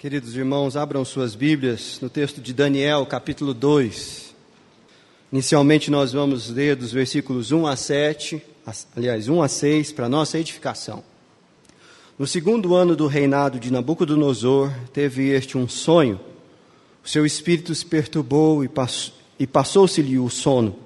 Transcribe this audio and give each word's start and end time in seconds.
Queridos 0.00 0.34
irmãos, 0.34 0.78
abram 0.78 1.04
suas 1.04 1.34
Bíblias 1.34 1.98
no 2.00 2.08
texto 2.08 2.40
de 2.40 2.54
Daniel, 2.54 3.04
capítulo 3.04 3.52
2. 3.52 4.34
Inicialmente 5.30 5.90
nós 5.90 6.14
vamos 6.14 6.48
ler 6.48 6.74
dos 6.74 6.90
versículos 6.90 7.52
1 7.52 7.66
a 7.66 7.76
7, 7.76 8.42
aliás, 8.96 9.28
1 9.28 9.42
a 9.42 9.46
6, 9.46 9.92
para 9.92 10.08
nossa 10.08 10.38
edificação. 10.38 11.04
No 12.18 12.26
segundo 12.26 12.74
ano 12.74 12.96
do 12.96 13.06
reinado 13.06 13.60
de 13.60 13.70
Nabucodonosor, 13.70 14.72
teve 14.90 15.28
este 15.28 15.58
um 15.58 15.68
sonho. 15.68 16.18
O 17.04 17.08
seu 17.08 17.26
espírito 17.26 17.74
se 17.74 17.84
perturbou 17.84 18.64
e 19.38 19.46
passou-se-lhe 19.46 20.18
o 20.18 20.30
sono. 20.30 20.76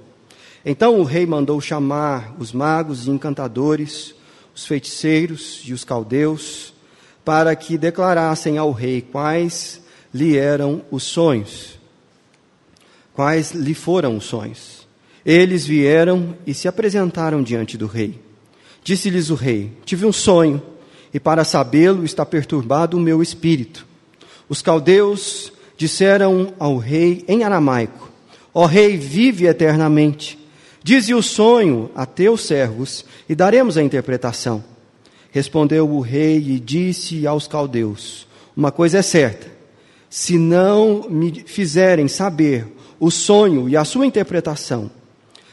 Então 0.65 0.99
o 0.99 1.05
rei 1.05 1.25
mandou 1.25 1.61
chamar 1.61 2.35
os 2.37 2.53
magos 2.53 3.07
e 3.07 3.11
encantadores, 3.11 4.13
os 4.53 4.67
feiticeiros 4.67 5.63
e 5.65 5.73
os 5.73 5.85
caldeus, 5.85 6.74
para 7.25 7.57
que 7.57 7.79
declarassem 7.79 8.59
ao 8.59 8.71
rei 8.71 9.01
quais 9.01 9.81
lhe 10.13 10.37
eram 10.37 10.83
os 10.91 11.03
sonhos. 11.03 11.79
Quais 13.15 13.53
lhe 13.53 13.75
foram 13.75 14.17
os 14.17 14.25
sonhos? 14.25 14.87
Eles 15.25 15.67
vieram 15.67 16.37
e 16.47 16.53
se 16.53 16.69
apresentaram 16.69 17.43
diante 17.43 17.79
do 17.79 17.87
rei. 17.87 18.21
Disse-lhes 18.83 19.31
o 19.31 19.35
rei: 19.35 19.73
Tive 19.85 20.05
um 20.05 20.13
sonho, 20.13 20.63
e 21.13 21.19
para 21.19 21.45
sabê-lo 21.45 22.05
está 22.05 22.27
perturbado 22.27 22.97
o 22.97 23.01
meu 23.01 23.23
espírito. 23.23 23.87
Os 24.49 24.61
caldeus 24.61 25.53
disseram 25.79 26.53
ao 26.59 26.77
rei 26.77 27.25
em 27.27 27.43
aramaico: 27.43 28.11
Ó 28.53 28.67
rei, 28.67 28.97
vive 28.97 29.47
eternamente. 29.47 30.39
Dize 30.83 31.15
o 31.15 31.23
sonho 31.23 31.91
a 31.95 32.05
teus 32.05 32.43
servos, 32.43 33.05
e 33.27 33.35
daremos 33.35 33.79
a 33.79 33.83
interpretação. 33.83 34.63
Respondeu 35.35 35.91
o 35.91 35.99
rei 35.99 36.39
e 36.39 36.61
disse 36.61 37.27
aos 37.27 37.49
caldeus: 37.49 38.25
Uma 38.57 38.71
coisa 38.71 38.99
é 38.99 39.03
certa, 39.03 39.49
se 40.09 40.39
não 40.39 41.11
me 41.11 41.43
fizerem 41.45 42.07
saber 42.07 42.69
o 43.01 43.11
sonho 43.11 43.69
e 43.69 43.77
a 43.77 43.85
sua 43.85 44.07
interpretação, 44.07 44.89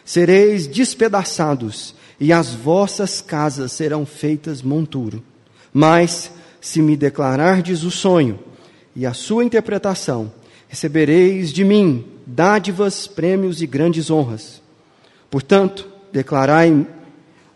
sereis 0.05 0.67
despedaçados 0.67 1.95
e 2.19 2.31
as 2.31 2.53
vossas 2.53 3.21
casas 3.21 3.71
serão 3.71 4.05
feitas 4.05 4.61
monturo. 4.61 5.23
Mas, 5.73 6.29
se 6.61 6.79
me 6.79 6.95
declarardes 6.95 7.81
o 7.81 7.89
sonho 7.89 8.37
e 8.95 9.03
a 9.03 9.15
sua 9.15 9.43
interpretação, 9.43 10.31
recebereis 10.67 11.51
de 11.51 11.63
mim 11.63 12.05
dádivas, 12.27 13.07
prêmios 13.07 13.63
e 13.63 13.65
grandes 13.65 14.11
honras. 14.11 14.61
Portanto, 15.27 15.89
declarai 16.13 16.85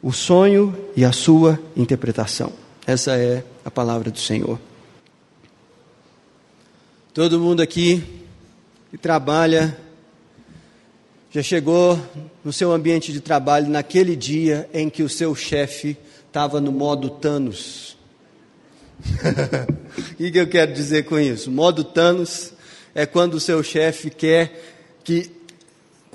o 0.05 0.13
sonho 0.13 0.77
e 0.95 1.03
a 1.03 1.11
sua 1.11 1.59
interpretação. 1.75 2.53
Essa 2.85 3.17
é 3.17 3.43
a 3.65 3.71
palavra 3.71 4.11
do 4.11 4.19
Senhor. 4.19 4.59
Todo 7.11 7.39
mundo 7.39 7.59
aqui 7.59 8.03
que 8.91 8.99
trabalha 8.99 9.75
já 11.31 11.41
chegou 11.41 11.99
no 12.43 12.53
seu 12.53 12.71
ambiente 12.71 13.11
de 13.11 13.19
trabalho 13.19 13.67
naquele 13.67 14.15
dia 14.15 14.69
em 14.71 14.91
que 14.91 15.01
o 15.01 15.09
seu 15.09 15.33
chefe 15.33 15.97
estava 16.27 16.61
no 16.61 16.71
modo 16.71 17.09
Thanos. 17.09 17.97
o 20.13 20.15
que, 20.17 20.37
eu 20.37 20.47
quero 20.47 20.71
dizer 20.71 21.05
com 21.05 21.19
isso? 21.19 21.49
Modo 21.49 21.83
Thanos 21.83 22.53
é 22.93 23.07
quando 23.07 23.33
o 23.33 23.39
seu 23.39 23.63
chefe 23.63 24.11
quer 24.11 24.77
que 25.03 25.31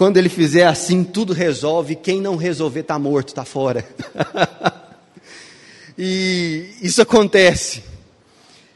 quando 0.01 0.17
ele 0.17 0.31
fizer 0.31 0.65
assim, 0.65 1.05
tudo 1.05 1.35
resolve. 1.35 1.95
Quem 1.95 2.23
não 2.23 2.35
resolver 2.35 2.81
está 2.81 2.99
morto, 2.99 3.29
está 3.29 3.45
fora. 3.45 3.85
e 5.99 6.71
isso 6.81 7.03
acontece. 7.03 7.83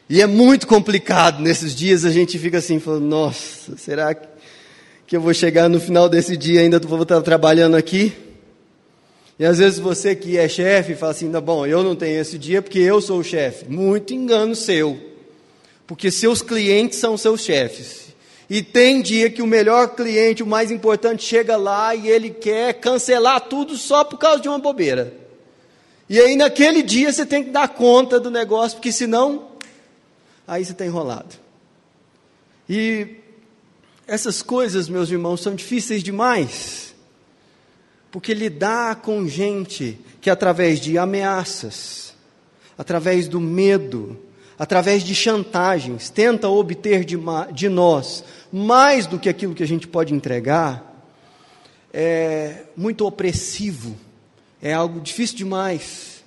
E 0.06 0.20
é 0.20 0.26
muito 0.26 0.66
complicado. 0.66 1.40
Nesses 1.40 1.74
dias 1.74 2.04
a 2.04 2.10
gente 2.10 2.38
fica 2.38 2.58
assim, 2.58 2.78
falando, 2.78 3.06
nossa, 3.06 3.74
será 3.78 4.14
que 4.14 5.16
eu 5.16 5.20
vou 5.22 5.32
chegar 5.32 5.66
no 5.66 5.80
final 5.80 6.10
desse 6.10 6.36
dia 6.36 6.60
ainda 6.60 6.78
vou 6.78 7.00
estar 7.00 7.22
trabalhando 7.22 7.74
aqui? 7.74 8.12
E 9.38 9.46
às 9.46 9.56
vezes 9.56 9.78
você 9.78 10.14
que 10.14 10.36
é 10.36 10.46
chefe 10.46 10.94
fala 10.94 11.12
assim, 11.12 11.30
bom, 11.30 11.66
eu 11.66 11.82
não 11.82 11.96
tenho 11.96 12.20
esse 12.20 12.36
dia 12.36 12.60
porque 12.60 12.80
eu 12.80 13.00
sou 13.00 13.20
o 13.20 13.24
chefe. 13.24 13.64
Muito 13.66 14.12
engano 14.12 14.54
seu. 14.54 15.00
Porque 15.86 16.10
seus 16.10 16.42
clientes 16.42 16.98
são 16.98 17.16
seus 17.16 17.40
chefes. 17.40 18.03
E 18.54 18.62
tem 18.62 19.02
dia 19.02 19.28
que 19.28 19.42
o 19.42 19.48
melhor 19.48 19.96
cliente, 19.96 20.40
o 20.40 20.46
mais 20.46 20.70
importante, 20.70 21.24
chega 21.24 21.56
lá 21.56 21.92
e 21.92 22.06
ele 22.06 22.30
quer 22.30 22.74
cancelar 22.74 23.40
tudo 23.40 23.76
só 23.76 24.04
por 24.04 24.16
causa 24.16 24.40
de 24.40 24.48
uma 24.48 24.60
bobeira. 24.60 25.12
E 26.08 26.20
aí 26.20 26.36
naquele 26.36 26.80
dia 26.80 27.12
você 27.12 27.26
tem 27.26 27.42
que 27.42 27.50
dar 27.50 27.66
conta 27.66 28.20
do 28.20 28.30
negócio, 28.30 28.76
porque 28.76 28.92
senão, 28.92 29.48
aí 30.46 30.64
você 30.64 30.70
está 30.70 30.86
enrolado. 30.86 31.34
E 32.68 33.16
essas 34.06 34.40
coisas, 34.40 34.88
meus 34.88 35.10
irmãos, 35.10 35.40
são 35.40 35.56
difíceis 35.56 36.00
demais. 36.00 36.94
Porque 38.08 38.32
lidar 38.32 39.02
com 39.02 39.26
gente 39.26 39.98
que 40.20 40.30
através 40.30 40.78
de 40.78 40.96
ameaças, 40.96 42.14
através 42.78 43.26
do 43.26 43.40
medo, 43.40 44.16
através 44.56 45.02
de 45.02 45.12
chantagens, 45.12 46.08
tenta 46.08 46.48
obter 46.48 47.04
de, 47.04 47.18
de 47.52 47.68
nós 47.68 48.22
mais 48.56 49.04
do 49.08 49.18
que 49.18 49.28
aquilo 49.28 49.52
que 49.52 49.64
a 49.64 49.66
gente 49.66 49.88
pode 49.88 50.14
entregar, 50.14 51.04
é 51.92 52.66
muito 52.76 53.04
opressivo, 53.04 53.96
é 54.62 54.72
algo 54.72 55.00
difícil 55.00 55.36
demais. 55.36 56.22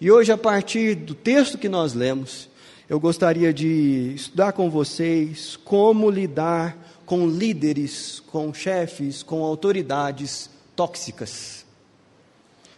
E 0.00 0.10
hoje, 0.10 0.32
a 0.32 0.36
partir 0.36 0.96
do 0.96 1.14
texto 1.14 1.56
que 1.56 1.68
nós 1.68 1.94
lemos, 1.94 2.48
eu 2.88 2.98
gostaria 2.98 3.54
de 3.54 4.14
estudar 4.16 4.50
com 4.50 4.68
vocês 4.68 5.56
como 5.64 6.10
lidar 6.10 6.76
com 7.06 7.28
líderes, 7.28 8.20
com 8.26 8.52
chefes, 8.52 9.22
com 9.22 9.44
autoridades 9.44 10.50
tóxicas. 10.74 11.64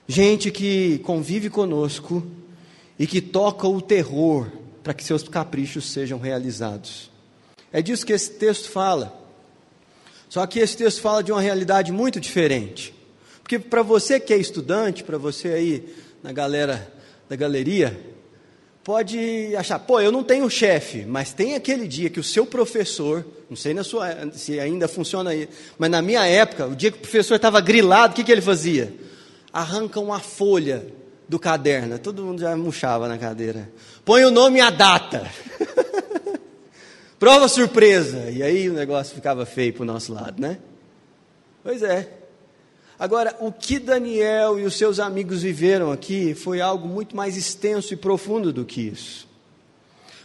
Gente 0.06 0.50
que 0.50 0.98
convive 0.98 1.48
conosco 1.48 2.22
e 2.98 3.06
que 3.06 3.22
toca 3.22 3.66
o 3.66 3.80
terror 3.80 4.52
para 4.82 4.92
que 4.92 5.02
seus 5.02 5.22
caprichos 5.22 5.86
sejam 5.86 6.18
realizados. 6.18 7.15
É 7.76 7.82
disso 7.82 8.06
que 8.06 8.14
esse 8.14 8.30
texto 8.30 8.70
fala. 8.70 9.14
Só 10.30 10.46
que 10.46 10.60
esse 10.60 10.74
texto 10.78 11.02
fala 11.02 11.22
de 11.22 11.30
uma 11.30 11.42
realidade 11.42 11.92
muito 11.92 12.18
diferente. 12.18 12.94
Porque 13.42 13.58
para 13.58 13.82
você 13.82 14.18
que 14.18 14.32
é 14.32 14.38
estudante, 14.38 15.04
para 15.04 15.18
você 15.18 15.48
aí 15.48 15.94
na 16.22 16.32
galera 16.32 16.90
da 17.28 17.36
galeria, 17.36 17.94
pode 18.82 19.54
achar, 19.54 19.78
pô, 19.78 20.00
eu 20.00 20.10
não 20.10 20.24
tenho 20.24 20.48
chefe, 20.48 21.04
mas 21.04 21.34
tem 21.34 21.54
aquele 21.54 21.86
dia 21.86 22.08
que 22.08 22.18
o 22.18 22.24
seu 22.24 22.46
professor, 22.46 23.22
não 23.50 23.56
sei 23.58 23.74
na 23.74 23.84
sua, 23.84 24.32
se 24.32 24.58
ainda 24.58 24.88
funciona 24.88 25.28
aí, 25.28 25.46
mas 25.78 25.90
na 25.90 26.00
minha 26.00 26.24
época, 26.24 26.68
o 26.68 26.74
dia 26.74 26.90
que 26.90 26.96
o 26.96 27.02
professor 27.02 27.34
estava 27.34 27.60
grilado, 27.60 28.14
o 28.14 28.16
que, 28.16 28.24
que 28.24 28.32
ele 28.32 28.40
fazia? 28.40 28.90
Arranca 29.52 30.00
uma 30.00 30.18
folha 30.18 30.86
do 31.28 31.38
caderno, 31.38 31.98
todo 31.98 32.24
mundo 32.24 32.40
já 32.40 32.56
murchava 32.56 33.06
na 33.06 33.18
cadeira. 33.18 33.70
Põe 34.02 34.24
o 34.24 34.30
nome 34.30 34.60
e 34.60 34.62
a 34.62 34.70
data. 34.70 35.30
Prova 37.18 37.48
surpresa. 37.48 38.30
E 38.30 38.42
aí 38.42 38.68
o 38.68 38.74
negócio 38.74 39.14
ficava 39.14 39.46
feio 39.46 39.72
para 39.72 39.82
o 39.82 39.86
nosso 39.86 40.12
lado, 40.12 40.40
né? 40.40 40.58
Pois 41.62 41.82
é. 41.82 42.08
Agora, 42.98 43.36
o 43.40 43.52
que 43.52 43.78
Daniel 43.78 44.58
e 44.58 44.64
os 44.64 44.76
seus 44.76 44.98
amigos 44.98 45.42
viveram 45.42 45.92
aqui 45.92 46.34
foi 46.34 46.60
algo 46.60 46.88
muito 46.88 47.14
mais 47.14 47.36
extenso 47.36 47.92
e 47.92 47.96
profundo 47.96 48.52
do 48.52 48.64
que 48.64 48.80
isso. 48.80 49.28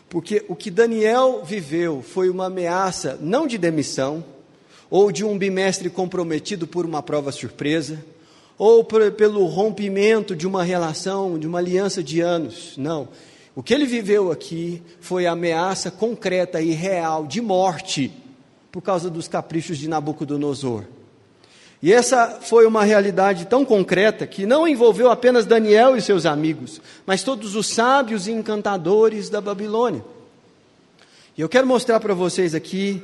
Porque 0.08 0.46
o 0.48 0.56
que 0.56 0.72
Daniel 0.72 1.42
viveu 1.44 2.02
foi 2.02 2.30
uma 2.30 2.46
ameaça 2.46 3.18
não 3.22 3.48
de 3.48 3.58
demissão, 3.58 4.24
ou 4.90 5.12
de 5.12 5.24
um 5.24 5.38
bimestre 5.38 5.90
comprometido 5.90 6.68
por 6.68 6.86
uma 6.86 7.02
prova 7.02 7.32
surpresa, 7.32 8.04
ou 8.58 8.84
por, 8.84 9.10
pelo 9.14 9.46
rompimento 9.46 10.36
de 10.36 10.46
uma 10.46 10.64
relação, 10.64 11.40
de 11.40 11.48
uma 11.48 11.60
aliança 11.60 12.04
de 12.04 12.20
anos. 12.20 12.74
Não. 12.78 13.08
O 13.56 13.62
que 13.62 13.74
ele 13.74 13.86
viveu 13.86 14.32
aqui 14.32 14.82
foi 15.00 15.26
ameaça 15.26 15.92
concreta 15.92 16.62
e 16.62 16.72
real 16.72 17.26
de 17.26 17.42
morte 17.42 18.12
por 18.72 18.82
causa 18.82 19.10
dos 19.10 19.28
caprichos 19.28 19.78
de 19.78 19.90
Nabucodonosor. 19.90 20.86
E 21.82 21.92
essa 21.92 22.40
foi 22.42 22.66
uma 22.66 22.84
realidade 22.84 23.46
tão 23.48 23.66
concreta 23.66 24.28
que 24.28 24.46
não 24.46 24.68
envolveu 24.68 25.10
apenas 25.10 25.46
Daniel 25.46 25.98
e 25.98 26.02
seus 26.02 26.26
amigos, 26.26 26.80
mas 27.06 27.24
todos 27.24 27.56
os 27.56 27.68
sábios 27.68 28.28
e 28.28 28.32
encantadores 28.32 29.30
da 29.30 29.42
Babilônia. 29.42 30.06
E 31.36 31.42
eu 31.42 31.50
quero 31.50 31.66
mostrar 31.66 32.00
para 32.00 32.14
vocês 32.14 32.54
aqui 32.54 33.04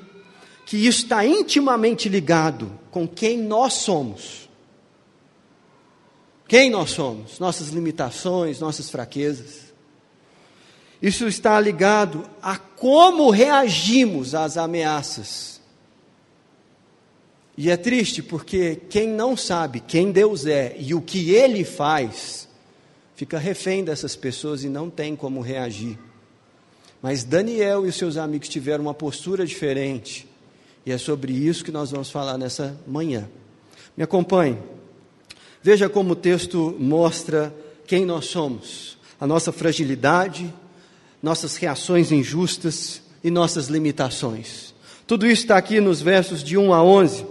que 0.65 0.77
isso 0.77 1.03
está 1.03 1.25
intimamente 1.25 2.07
ligado 2.07 2.71
com 2.91 3.07
quem 3.07 3.38
nós 3.38 3.73
somos. 3.73 4.47
Quem 6.47 6.69
nós 6.69 6.91
somos, 6.91 7.39
nossas 7.39 7.69
limitações, 7.69 8.59
nossas 8.59 8.89
fraquezas. 8.89 9.66
Isso 11.01 11.27
está 11.27 11.59
ligado 11.59 12.27
a 12.41 12.57
como 12.57 13.29
reagimos 13.29 14.33
às 14.33 14.57
ameaças. 14.57 15.61
E 17.57 17.69
é 17.69 17.77
triste 17.77 18.21
porque 18.21 18.81
quem 18.89 19.07
não 19.07 19.35
sabe 19.35 19.79
quem 19.79 20.11
Deus 20.11 20.45
é 20.45 20.75
e 20.79 20.94
o 20.94 21.01
que 21.01 21.31
Ele 21.31 21.63
faz, 21.63 22.47
fica 23.15 23.39
refém 23.39 23.83
dessas 23.83 24.15
pessoas 24.15 24.63
e 24.63 24.69
não 24.69 24.89
tem 24.89 25.15
como 25.15 25.41
reagir. 25.41 25.97
Mas 27.01 27.23
Daniel 27.23 27.85
e 27.85 27.89
os 27.89 27.95
seus 27.95 28.17
amigos 28.17 28.49
tiveram 28.49 28.83
uma 28.83 28.94
postura 28.94 29.45
diferente. 29.45 30.27
E 30.85 30.91
é 30.91 30.97
sobre 30.97 31.33
isso 31.33 31.63
que 31.63 31.71
nós 31.71 31.91
vamos 31.91 32.09
falar 32.09 32.38
nessa 32.38 32.79
manhã. 32.88 33.29
Me 33.95 34.03
acompanhe. 34.03 34.57
Veja 35.61 35.89
como 35.89 36.13
o 36.13 36.15
texto 36.15 36.75
mostra 36.79 37.53
quem 37.85 38.05
nós 38.05 38.25
somos, 38.25 38.97
a 39.19 39.25
nossa 39.25 39.51
fragilidade, 39.51 40.53
nossas 41.21 41.55
reações 41.55 42.11
injustas 42.11 43.01
e 43.23 43.31
nossas 43.31 43.67
limitações. 43.67 44.73
Tudo 45.05 45.25
isso 45.25 45.43
está 45.43 45.57
aqui 45.57 45.79
nos 45.79 46.01
versos 46.01 46.43
de 46.43 46.57
1 46.57 46.73
a 46.73 46.83
11. 46.83 47.25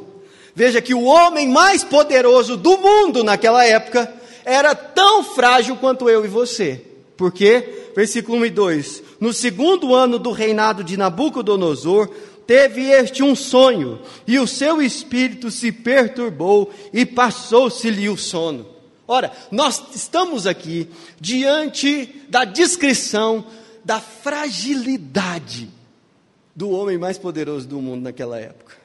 Veja 0.54 0.80
que 0.80 0.94
o 0.94 1.04
homem 1.04 1.48
mais 1.48 1.84
poderoso 1.84 2.56
do 2.56 2.78
mundo 2.78 3.22
naquela 3.22 3.64
época 3.64 4.12
era 4.44 4.74
tão 4.74 5.22
frágil 5.22 5.76
quanto 5.76 6.08
eu 6.08 6.24
e 6.24 6.28
você. 6.28 6.82
Por 7.16 7.32
quê? 7.32 7.90
Versículo 7.94 8.38
1 8.38 8.46
e 8.46 8.50
2. 8.50 9.02
No 9.20 9.32
segundo 9.32 9.94
ano 9.94 10.18
do 10.18 10.30
reinado 10.30 10.82
de 10.82 10.96
Nabucodonosor, 10.96 12.08
teve 12.46 12.82
este 12.82 13.22
um 13.22 13.34
sonho, 13.34 13.98
e 14.26 14.38
o 14.38 14.46
seu 14.46 14.80
espírito 14.80 15.50
se 15.50 15.72
perturbou 15.72 16.70
e 16.92 17.04
passou-se-lhe 17.04 18.08
o 18.08 18.16
sono. 18.16 18.66
Ora, 19.08 19.32
nós 19.50 19.82
estamos 19.94 20.46
aqui 20.46 20.88
diante 21.20 22.22
da 22.28 22.44
descrição 22.44 23.44
da 23.86 24.00
fragilidade 24.00 25.70
do 26.56 26.70
homem 26.70 26.98
mais 26.98 27.16
poderoso 27.16 27.68
do 27.68 27.80
mundo 27.80 28.02
naquela 28.02 28.36
época. 28.36 28.76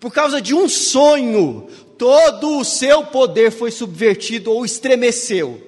Por 0.00 0.12
causa 0.12 0.42
de 0.42 0.52
um 0.52 0.68
sonho, 0.68 1.68
todo 1.96 2.58
o 2.58 2.64
seu 2.64 3.04
poder 3.06 3.52
foi 3.52 3.70
subvertido 3.70 4.50
ou 4.50 4.64
estremeceu, 4.64 5.62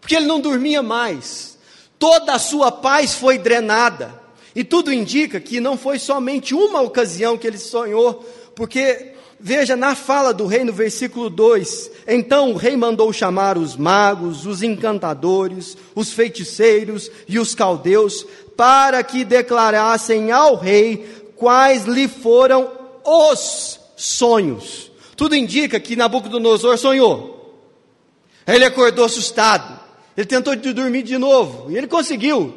porque 0.00 0.16
ele 0.16 0.26
não 0.26 0.40
dormia 0.40 0.82
mais, 0.82 1.56
toda 2.00 2.32
a 2.32 2.38
sua 2.40 2.72
paz 2.72 3.14
foi 3.14 3.38
drenada, 3.38 4.20
e 4.56 4.64
tudo 4.64 4.92
indica 4.92 5.38
que 5.38 5.60
não 5.60 5.78
foi 5.78 6.00
somente 6.00 6.54
uma 6.54 6.80
ocasião 6.80 7.38
que 7.38 7.46
ele 7.46 7.58
sonhou, 7.58 8.28
porque 8.56 9.12
Veja 9.40 9.76
na 9.76 9.94
fala 9.94 10.34
do 10.34 10.46
rei 10.46 10.64
no 10.64 10.72
versículo 10.72 11.30
2: 11.30 11.90
Então 12.08 12.52
o 12.52 12.56
rei 12.56 12.76
mandou 12.76 13.12
chamar 13.12 13.56
os 13.56 13.76
magos, 13.76 14.46
os 14.46 14.62
encantadores, 14.62 15.76
os 15.94 16.12
feiticeiros 16.12 17.10
e 17.28 17.38
os 17.38 17.54
caldeus, 17.54 18.26
para 18.56 19.02
que 19.04 19.24
declarassem 19.24 20.32
ao 20.32 20.56
rei 20.56 21.06
quais 21.36 21.84
lhe 21.84 22.08
foram 22.08 22.68
os 23.04 23.78
sonhos. 23.96 24.90
Tudo 25.16 25.36
indica 25.36 25.78
que 25.78 25.96
Nabucodonosor 25.96 26.76
sonhou. 26.76 27.38
Ele 28.46 28.64
acordou 28.64 29.04
assustado. 29.04 29.78
Ele 30.16 30.26
tentou 30.26 30.56
dormir 30.56 31.02
de 31.02 31.18
novo. 31.18 31.70
E 31.70 31.76
ele 31.76 31.86
conseguiu. 31.86 32.54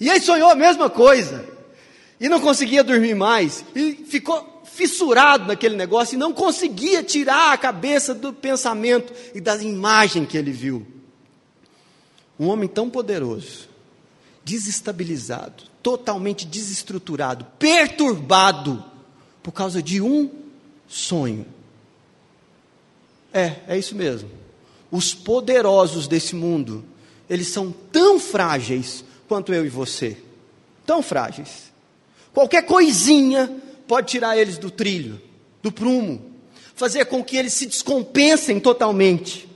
E 0.00 0.08
ele 0.08 0.20
sonhou 0.20 0.48
a 0.48 0.54
mesma 0.54 0.88
coisa. 0.88 1.44
E 2.20 2.28
não 2.28 2.40
conseguia 2.40 2.84
dormir 2.84 3.14
mais. 3.14 3.64
E 3.74 3.92
ficou 4.08 4.51
fissurado 4.74 5.46
naquele 5.46 5.76
negócio 5.76 6.14
e 6.14 6.18
não 6.18 6.32
conseguia 6.32 7.02
tirar 7.02 7.52
a 7.52 7.58
cabeça 7.58 8.14
do 8.14 8.32
pensamento 8.32 9.12
e 9.34 9.40
da 9.40 9.56
imagem 9.56 10.24
que 10.24 10.36
ele 10.36 10.50
viu. 10.50 10.86
Um 12.40 12.48
homem 12.48 12.68
tão 12.68 12.88
poderoso, 12.88 13.68
desestabilizado, 14.42 15.64
totalmente 15.82 16.46
desestruturado, 16.46 17.46
perturbado 17.58 18.82
por 19.42 19.52
causa 19.52 19.82
de 19.82 20.00
um 20.00 20.30
sonho. 20.88 21.46
É, 23.32 23.56
é 23.68 23.78
isso 23.78 23.94
mesmo. 23.94 24.30
Os 24.90 25.14
poderosos 25.14 26.08
desse 26.08 26.34
mundo, 26.34 26.84
eles 27.28 27.48
são 27.48 27.72
tão 27.92 28.18
frágeis 28.18 29.04
quanto 29.28 29.52
eu 29.52 29.66
e 29.66 29.68
você. 29.68 30.16
Tão 30.86 31.02
frágeis. 31.02 31.70
Qualquer 32.32 32.62
coisinha 32.62 33.54
pode 33.92 34.10
tirar 34.10 34.38
eles 34.38 34.56
do 34.56 34.70
trilho, 34.70 35.20
do 35.62 35.70
prumo, 35.70 36.32
fazer 36.74 37.04
com 37.04 37.22
que 37.22 37.36
eles 37.36 37.52
se 37.52 37.66
descompensem 37.66 38.58
totalmente. 38.58 39.46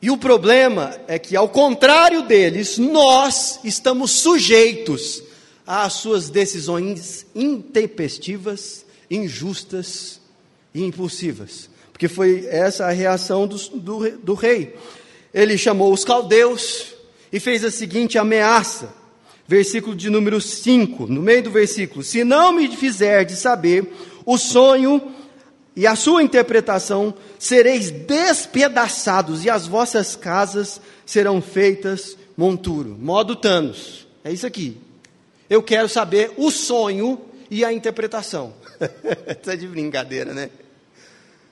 E 0.00 0.12
o 0.12 0.16
problema 0.16 0.96
é 1.08 1.18
que, 1.18 1.34
ao 1.34 1.48
contrário 1.48 2.22
deles, 2.22 2.78
nós 2.78 3.58
estamos 3.64 4.12
sujeitos 4.12 5.24
às 5.66 5.94
suas 5.94 6.30
decisões 6.30 7.26
intempestivas, 7.34 8.86
injustas 9.10 10.20
e 10.72 10.84
impulsivas. 10.84 11.68
Porque 11.90 12.06
foi 12.06 12.46
essa 12.46 12.86
a 12.86 12.92
reação 12.92 13.44
do, 13.44 13.56
do, 13.70 14.18
do 14.18 14.34
rei. 14.34 14.76
Ele 15.34 15.58
chamou 15.58 15.92
os 15.92 16.04
caldeus 16.04 16.94
e 17.32 17.40
fez 17.40 17.64
a 17.64 17.72
seguinte 17.72 18.18
ameaça: 18.18 18.99
versículo 19.50 19.96
de 19.96 20.08
número 20.08 20.40
5, 20.40 21.08
no 21.08 21.20
meio 21.20 21.42
do 21.42 21.50
versículo: 21.50 22.04
Se 22.04 22.22
não 22.22 22.52
me 22.52 22.68
fizer 22.68 23.24
de 23.24 23.34
saber 23.34 23.84
o 24.24 24.38
sonho 24.38 25.12
e 25.74 25.88
a 25.88 25.96
sua 25.96 26.22
interpretação, 26.22 27.12
sereis 27.36 27.90
despedaçados 27.90 29.44
e 29.44 29.50
as 29.50 29.66
vossas 29.66 30.14
casas 30.14 30.80
serão 31.04 31.42
feitas 31.42 32.16
monturo. 32.36 32.96
Modo 32.96 33.34
Thanos. 33.34 34.06
É 34.22 34.32
isso 34.32 34.46
aqui. 34.46 34.76
Eu 35.48 35.64
quero 35.64 35.88
saber 35.88 36.30
o 36.36 36.48
sonho 36.52 37.20
e 37.50 37.64
a 37.64 37.72
interpretação. 37.72 38.54
Está 39.26 39.56
de 39.56 39.66
brincadeira, 39.66 40.32
né? 40.32 40.48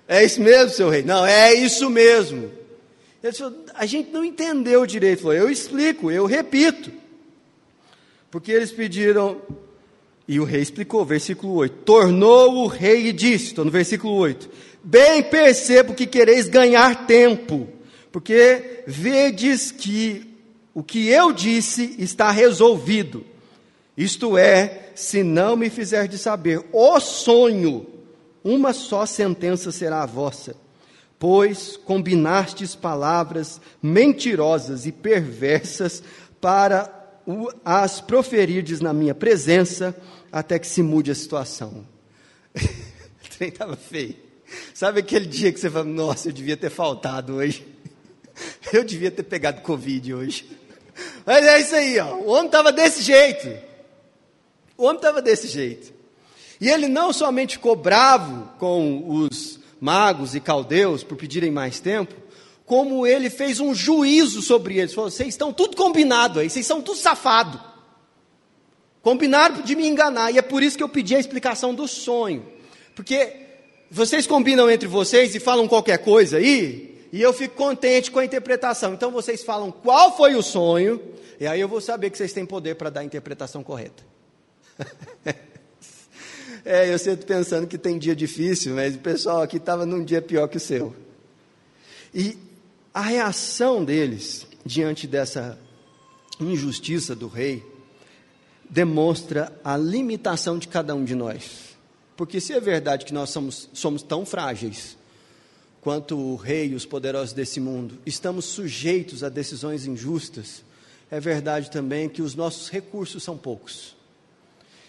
É 0.06 0.25
isso 0.25 0.41
mesmo, 0.41 0.71
seu 0.71 0.89
rei? 0.89 1.03
Não, 1.03 1.27
é 1.27 1.53
isso 1.53 1.91
mesmo. 1.91 2.49
Ele 3.25 3.33
falou, 3.33 3.65
a 3.75 3.85
gente 3.87 4.12
não 4.12 4.25
entendeu 4.25 4.87
direito. 4.87 5.23
Falou, 5.23 5.37
eu 5.37 5.51
explico, 5.51 6.12
eu 6.12 6.27
repito. 6.27 6.93
Porque 8.31 8.53
eles 8.53 8.71
pediram, 8.71 9.41
e 10.27 10.39
o 10.39 10.45
rei 10.45 10.61
explicou, 10.61 11.05
versículo 11.05 11.55
8: 11.55 11.77
Tornou 11.85 12.65
o 12.65 12.67
rei 12.67 13.07
e 13.07 13.13
disse, 13.13 13.47
estou 13.47 13.65
no 13.65 13.71
versículo 13.71 14.15
8: 14.15 14.51
Bem 14.85 15.23
percebo 15.23 15.95
que 15.95 16.07
quereis 16.07 16.49
ganhar 16.49 17.07
tempo, 17.07 17.69
porque 18.13 18.85
vedes 18.87 19.73
que 19.73 20.29
o 20.75 20.83
que 20.83 21.09
eu 21.09 21.33
disse 21.33 21.97
está 21.99 22.31
resolvido. 22.31 23.25
Isto 23.97 24.39
é, 24.39 24.91
se 24.95 25.25
não 25.25 25.57
me 25.57 25.71
fizer 25.71 26.07
de 26.07 26.17
saber 26.17 26.65
o 26.73 27.01
sonho, 27.01 27.87
uma 28.45 28.73
só 28.73 29.05
sentença 29.05 29.73
será 29.73 30.03
a 30.03 30.07
vossa. 30.07 30.55
Pois 31.19 31.77
combinastes 31.77 32.77
palavras 32.77 33.61
mentirosas 33.83 34.87
e 34.87 34.93
perversas 34.93 36.03
para 36.41 36.98
as 37.65 38.01
proferirdes 38.01 38.81
na 38.81 38.93
minha 38.93 39.15
presença, 39.15 39.97
até 40.33 40.59
que 40.59 40.67
se 40.67 40.82
mude 40.82 41.11
a 41.11 41.15
situação. 41.15 41.87
o 42.55 43.29
trem 43.37 43.51
estava 43.51 43.77
feio. 43.77 44.17
Sabe 44.73 45.01
aquele 45.01 45.27
dia 45.27 45.53
que 45.53 45.61
você 45.61 45.69
fala, 45.69 45.85
nossa, 45.85 46.29
eu 46.29 46.32
devia 46.32 46.56
ter 46.56 46.70
faltado 46.70 47.35
hoje. 47.35 47.67
Eu 48.73 48.85
devia 48.85 49.11
ter 49.11 49.25
pegado 49.25 49.63
Covid 49.63 50.15
hoje. 50.15 50.49
Mas 51.27 51.44
é 51.44 51.61
isso 51.61 51.75
aí, 51.75 51.99
ó. 51.99 52.15
O 52.19 52.29
homem 52.29 52.47
estava 52.47 52.70
desse 52.70 53.03
jeito. 53.03 53.49
O 54.77 54.85
homem 54.85 54.97
estava 54.97 55.20
desse 55.20 55.49
jeito. 55.49 55.93
E 56.61 56.69
ele 56.69 56.87
não 56.87 57.13
somente 57.13 57.55
ficou 57.55 57.75
bravo 57.75 58.49
com 58.58 59.08
os 59.08 59.58
magos 59.81 60.35
e 60.35 60.41
caldeus 60.41 61.03
por 61.03 61.17
pedirem 61.17 61.51
mais 61.51 61.81
tempo, 61.81 62.15
como 62.69 63.06
ele 63.06 63.31
fez 63.31 63.58
um 63.58 63.75
juízo 63.75 64.43
sobre 64.43 64.79
eles. 64.79 64.94
Falou: 64.94 65.10
vocês 65.10 65.31
estão 65.31 65.53
tudo 65.53 65.75
combinado 65.75 66.39
aí, 66.39 66.48
vocês 66.48 66.67
são 66.67 66.82
tudo 66.82 66.98
safado. 66.98 67.58
Combinaram 69.03 69.63
de 69.63 69.75
me 69.75 69.89
enganar, 69.89 70.31
e 70.31 70.39
é 70.39 70.43
por 70.43 70.63
isso 70.63 70.77
que 70.77 70.82
eu 70.82 70.89
pedi 70.89 71.17
a 71.17 71.19
explicação 71.19 71.75
do 71.75 71.89
sonho. 71.89 72.46
Porque 72.94 73.34
vocês 73.91 74.27
combinam 74.27 74.70
entre 74.70 74.87
vocês 74.87 75.34
e 75.34 75.41
falam 75.41 75.67
qualquer 75.67 75.98
coisa 75.98 76.37
aí, 76.37 77.08
e 77.10 77.22
eu 77.22 77.32
fico 77.32 77.55
contente 77.55 78.10
com 78.10 78.19
a 78.19 78.25
interpretação. 78.25 78.93
Então 78.93 79.10
vocês 79.10 79.43
falam 79.43 79.72
qual 79.72 80.15
foi 80.15 80.34
o 80.34 80.43
sonho, 80.43 81.01
e 81.41 81.46
aí 81.46 81.60
eu 81.60 81.69
vou 81.69 81.81
saber 81.81 82.10
que 82.10 82.19
vocês 82.19 82.34
têm 82.34 82.44
poder 82.44 82.75
para 82.75 82.91
dar 82.91 83.01
a 83.01 83.05
interpretação 83.05 83.63
correta. 83.65 84.05
é, 86.67 86.93
eu 86.93 86.98
sempre 86.98 87.25
pensando 87.25 87.67
que 87.67 87.79
tem 87.79 87.98
dia 87.98 88.15
difícil, 88.15 88.75
mas 88.75 88.94
o 88.94 88.98
pessoal 88.98 89.41
aqui 89.41 89.56
estava 89.56 89.87
num 89.87 90.05
dia 90.05 90.20
pior 90.20 90.48
que 90.48 90.58
o 90.58 90.60
seu. 90.60 90.94
E 92.13 92.47
a 92.98 93.00
reação 93.00 93.84
deles 93.84 94.44
diante 94.67 95.06
dessa 95.06 95.56
injustiça 96.40 97.14
do 97.14 97.28
rei 97.28 97.64
demonstra 98.69 99.56
a 99.62 99.76
limitação 99.76 100.58
de 100.58 100.67
cada 100.67 100.96
um 100.96 101.05
de 101.05 101.14
nós. 101.14 101.76
Porque 102.17 102.40
se 102.40 102.52
é 102.52 102.58
verdade 102.58 103.05
que 103.05 103.14
nós 103.14 103.31
somos, 103.31 103.70
somos 103.72 104.02
tão 104.02 104.26
frágeis 104.26 104.98
quanto 105.81 106.19
o 106.19 106.34
rei 106.34 106.70
e 106.70 106.74
os 106.74 106.84
poderosos 106.84 107.32
desse 107.32 107.60
mundo, 107.60 107.96
estamos 108.05 108.46
sujeitos 108.46 109.22
a 109.22 109.28
decisões 109.28 109.86
injustas, 109.86 110.64
é 111.08 111.20
verdade 111.20 111.70
também 111.70 112.08
que 112.08 112.20
os 112.20 112.34
nossos 112.34 112.69
recursos 112.69 113.22
são 113.22 113.38
poucos. 113.38 113.94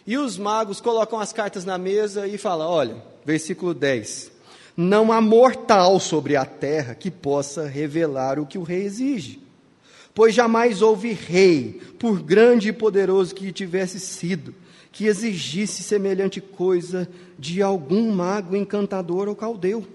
E 0.08 0.18
os 0.18 0.36
magos 0.36 0.82
colocam 0.82 1.20
as 1.20 1.32
cartas 1.32 1.64
na 1.64 1.78
mesa 1.78 2.28
e 2.28 2.40
falam: 2.40 2.68
olha, 2.68 3.04
versículo 3.24 3.72
10 3.72 4.39
não 4.82 5.12
há 5.12 5.20
mortal 5.20 6.00
sobre 6.00 6.38
a 6.38 6.46
terra 6.46 6.96
que 6.96 7.12
possa 7.12 7.68
revelar 7.68 8.40
o 8.40 8.46
que 8.46 8.58
o 8.58 8.64
rei 8.64 8.84
exige. 8.84 9.42
pois 10.14 10.34
jamais 10.34 10.82
houve 10.82 11.12
rei, 11.12 11.82
por 12.00 12.22
grande 12.22 12.70
e 12.70 12.74
poderoso 12.74 13.36
que 13.36 13.52
tivesse 13.52 14.00
sido, 14.00 14.56
que 14.92 15.06
exigisse 15.06 15.84
semelhante 15.84 16.40
coisa 16.40 17.10
de 17.38 17.62
algum 17.62 18.12
mago 18.12 18.56
encantador 18.56 19.28
ou 19.28 19.36
caldeu. 19.36 19.86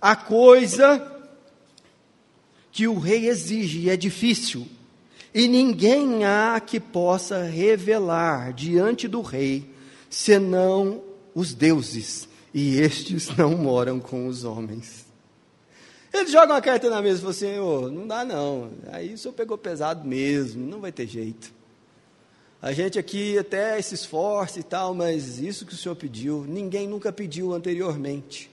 A 0.00 0.14
coisa 0.14 1.18
que 2.70 2.86
o 2.86 2.98
rei 2.98 3.26
exige 3.26 3.88
é 3.88 3.96
difícil, 3.96 4.66
e 5.34 5.48
ninguém 5.48 6.24
há 6.24 6.60
que 6.60 6.78
possa 6.78 7.42
revelar 7.42 8.52
diante 8.52 9.08
do 9.08 9.22
rei, 9.22 9.70
senão 10.10 11.02
os 11.34 11.54
deuses, 11.54 12.28
e 12.52 12.78
estes 12.78 13.28
não 13.36 13.56
moram 13.56 14.00
com 14.00 14.26
os 14.26 14.44
homens. 14.44 15.06
Ele 16.12 16.30
joga 16.30 16.52
uma 16.52 16.60
carta 16.60 16.90
na 16.90 17.00
mesa 17.00 17.18
e 17.18 17.20
fala 17.20 17.30
assim: 17.30 17.58
oh, 17.58 17.90
não 17.90 18.06
dá 18.06 18.24
não, 18.24 18.70
aí 18.90 19.14
o 19.14 19.18
senhor 19.18 19.34
pegou 19.34 19.56
pesado 19.58 20.06
mesmo, 20.06 20.66
não 20.66 20.80
vai 20.80 20.90
ter 20.90 21.06
jeito. 21.06 21.52
A 22.62 22.72
gente 22.72 22.98
aqui 22.98 23.38
até 23.38 23.80
se 23.80 23.94
esforça 23.94 24.60
e 24.60 24.62
tal, 24.62 24.94
mas 24.94 25.38
isso 25.38 25.64
que 25.64 25.72
o 25.72 25.76
senhor 25.76 25.94
pediu, 25.94 26.44
ninguém 26.46 26.86
nunca 26.86 27.10
pediu 27.10 27.54
anteriormente. 27.54 28.50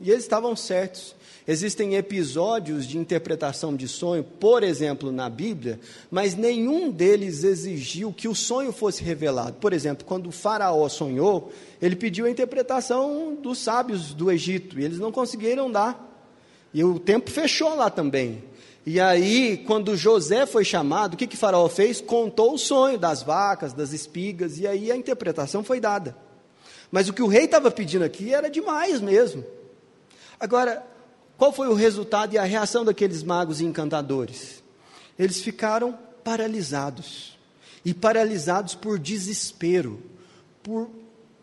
E 0.00 0.10
eles 0.10 0.24
estavam 0.24 0.54
certos. 0.54 1.15
Existem 1.48 1.94
episódios 1.94 2.86
de 2.86 2.98
interpretação 2.98 3.76
de 3.76 3.86
sonho, 3.86 4.24
por 4.24 4.64
exemplo, 4.64 5.12
na 5.12 5.30
Bíblia, 5.30 5.78
mas 6.10 6.34
nenhum 6.34 6.90
deles 6.90 7.44
exigiu 7.44 8.12
que 8.12 8.26
o 8.26 8.34
sonho 8.34 8.72
fosse 8.72 9.04
revelado. 9.04 9.52
Por 9.60 9.72
exemplo, 9.72 10.04
quando 10.04 10.26
o 10.26 10.32
Faraó 10.32 10.88
sonhou, 10.88 11.52
ele 11.80 11.94
pediu 11.94 12.26
a 12.26 12.30
interpretação 12.30 13.38
dos 13.40 13.58
sábios 13.58 14.12
do 14.12 14.28
Egito, 14.28 14.80
e 14.80 14.84
eles 14.84 14.98
não 14.98 15.12
conseguiram 15.12 15.70
dar. 15.70 16.04
E 16.74 16.82
o 16.82 16.98
tempo 16.98 17.30
fechou 17.30 17.76
lá 17.76 17.90
também. 17.90 18.42
E 18.84 19.00
aí, 19.00 19.56
quando 19.66 19.96
José 19.96 20.46
foi 20.46 20.64
chamado, 20.64 21.14
o 21.14 21.16
que, 21.16 21.28
que 21.28 21.36
Faraó 21.36 21.68
fez? 21.68 22.00
Contou 22.00 22.54
o 22.54 22.58
sonho 22.58 22.98
das 22.98 23.22
vacas, 23.22 23.72
das 23.72 23.92
espigas, 23.92 24.58
e 24.58 24.66
aí 24.66 24.90
a 24.90 24.96
interpretação 24.96 25.62
foi 25.62 25.78
dada. 25.78 26.16
Mas 26.90 27.08
o 27.08 27.12
que 27.12 27.22
o 27.22 27.28
rei 27.28 27.44
estava 27.44 27.70
pedindo 27.70 28.04
aqui 28.04 28.34
era 28.34 28.50
demais 28.50 29.00
mesmo. 29.00 29.44
Agora, 30.38 30.84
qual 31.38 31.52
foi 31.52 31.68
o 31.68 31.74
resultado 31.74 32.34
e 32.34 32.38
a 32.38 32.44
reação 32.44 32.84
daqueles 32.84 33.22
magos 33.22 33.60
e 33.60 33.64
encantadores? 33.64 34.62
Eles 35.18 35.40
ficaram 35.40 35.96
paralisados. 36.24 37.36
E 37.84 37.94
paralisados 37.94 38.74
por 38.74 38.98
desespero, 38.98 40.02
por 40.62 40.90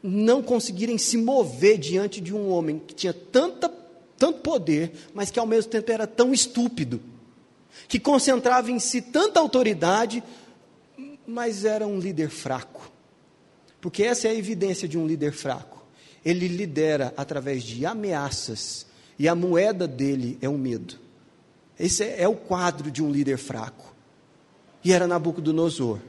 não 0.02 0.44
conseguirem 0.44 0.98
se 0.98 1.16
mover 1.16 1.78
diante 1.78 2.20
de 2.20 2.34
um 2.34 2.50
homem 2.50 2.80
que 2.80 2.94
tinha 2.94 3.14
tanta, 3.14 3.70
tanto 4.18 4.40
poder, 4.40 4.92
mas 5.14 5.32
que 5.32 5.40
ao 5.40 5.48
mesmo 5.48 5.72
tempo 5.72 5.90
era 5.90 6.06
tão 6.06 6.34
estúpido, 6.34 7.02
que 7.88 7.98
concentrava 7.98 8.70
em 8.70 8.80
si 8.80 9.02
tanta 9.02 9.40
autoridade, 9.40 10.22
mas 11.26 11.64
era 11.64 11.88
um 11.88 11.98
líder 11.98 12.30
fraco. 12.30 12.92
Porque 13.80 14.04
essa 14.04 14.28
é 14.28 14.32
a 14.32 14.36
evidência 14.36 14.88
de 14.88 14.98
um 14.98 15.08
líder 15.08 15.32
fraco. 15.32 15.86
Ele 16.26 16.48
lidera 16.48 17.14
através 17.16 17.64
de 17.64 17.86
ameaças 17.86 18.86
e 19.18 19.28
a 19.28 19.36
moeda 19.36 19.88
dele 19.88 20.38
é 20.42 20.50
o 20.50 20.58
medo. 20.58 20.96
Esse 21.80 22.04
é, 22.04 22.24
é 22.24 22.28
o 22.28 22.36
quadro 22.36 22.92
de 22.92 23.02
um 23.04 23.12
líder 23.12 23.38
fraco. 23.38 23.94
E 24.84 24.92
era 24.92 25.08
Nabucodonosor, 25.08 26.00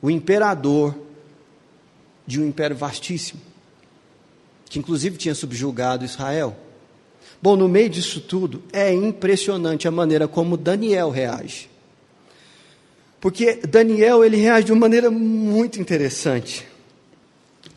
o 0.00 0.10
imperador 0.10 0.94
de 2.26 2.40
um 2.40 2.46
império 2.46 2.76
vastíssimo, 2.76 3.40
que 4.66 4.78
inclusive 4.78 5.16
tinha 5.16 5.34
subjugado 5.34 6.04
Israel. 6.04 6.56
Bom, 7.42 7.56
no 7.56 7.68
meio 7.68 7.88
disso 7.88 8.20
tudo, 8.20 8.62
é 8.72 8.92
impressionante 8.92 9.86
a 9.86 9.90
maneira 9.90 10.28
como 10.28 10.56
Daniel 10.56 11.10
reage. 11.10 11.68
Porque 13.20 13.56
Daniel 13.56 14.24
ele 14.24 14.36
reage 14.36 14.66
de 14.66 14.72
uma 14.72 14.80
maneira 14.80 15.10
muito 15.10 15.80
interessante. 15.80 16.66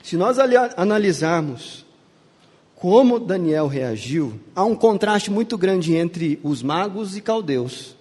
Se 0.01 0.15
nós 0.15 0.37
analisarmos 0.77 1.82
como 2.83 3.17
Daniel 3.17 3.67
reagiu, 3.67 4.37
há 4.53 4.65
um 4.65 4.75
contraste 4.75 5.31
muito 5.31 5.57
grande 5.57 5.95
entre 5.95 6.37
os 6.43 6.61
magos 6.61 7.15
e 7.15 7.21
caldeus 7.21 7.95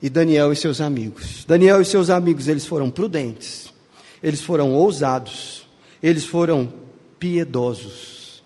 e 0.00 0.08
Daniel 0.08 0.52
e 0.52 0.56
seus 0.56 0.80
amigos. 0.80 1.44
Daniel 1.44 1.80
e 1.80 1.84
seus 1.84 2.08
amigos, 2.08 2.46
eles 2.46 2.64
foram 2.64 2.88
prudentes, 2.88 3.74
eles 4.22 4.40
foram 4.40 4.72
ousados, 4.72 5.66
eles 6.00 6.24
foram 6.24 6.72
piedosos. 7.18 8.44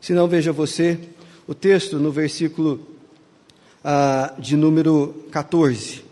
Se 0.00 0.12
não, 0.12 0.28
veja 0.28 0.52
você 0.52 1.00
o 1.44 1.52
texto 1.52 1.98
no 1.98 2.12
versículo 2.12 2.86
ah, 3.82 4.34
de 4.38 4.56
número 4.56 5.26
14 5.32 6.05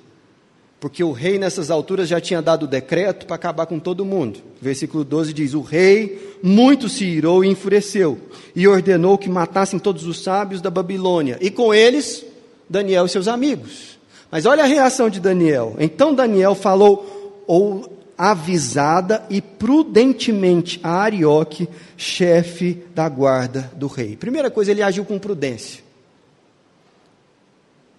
porque 0.80 1.02
o 1.02 1.12
rei 1.12 1.38
nessas 1.38 1.70
alturas 1.70 2.08
já 2.08 2.20
tinha 2.20 2.42
dado 2.42 2.64
o 2.64 2.68
decreto 2.68 3.26
para 3.26 3.36
acabar 3.36 3.66
com 3.66 3.78
todo 3.78 4.04
mundo. 4.04 4.40
Versículo 4.60 5.04
12 5.04 5.32
diz: 5.32 5.54
O 5.54 5.60
rei 5.60 6.36
muito 6.42 6.88
se 6.88 7.04
irou 7.04 7.44
e 7.44 7.48
enfureceu, 7.48 8.18
e 8.54 8.68
ordenou 8.68 9.16
que 9.16 9.28
matassem 9.28 9.78
todos 9.78 10.06
os 10.06 10.22
sábios 10.22 10.60
da 10.60 10.70
Babilônia, 10.70 11.38
e 11.40 11.50
com 11.50 11.72
eles 11.72 12.24
Daniel 12.68 13.06
e 13.06 13.08
seus 13.08 13.28
amigos. 13.28 13.98
Mas 14.30 14.46
olha 14.46 14.64
a 14.64 14.66
reação 14.66 15.08
de 15.08 15.20
Daniel. 15.20 15.76
Então 15.78 16.14
Daniel 16.14 16.54
falou, 16.54 17.44
ou 17.46 17.88
avisada 18.16 19.24
e 19.28 19.40
prudentemente 19.40 20.80
a 20.82 21.02
Arioque, 21.02 21.68
chefe 21.96 22.82
da 22.94 23.08
guarda 23.08 23.70
do 23.76 23.86
rei. 23.86 24.16
Primeira 24.16 24.50
coisa, 24.50 24.70
ele 24.70 24.82
agiu 24.82 25.04
com 25.04 25.18
prudência. 25.18 25.83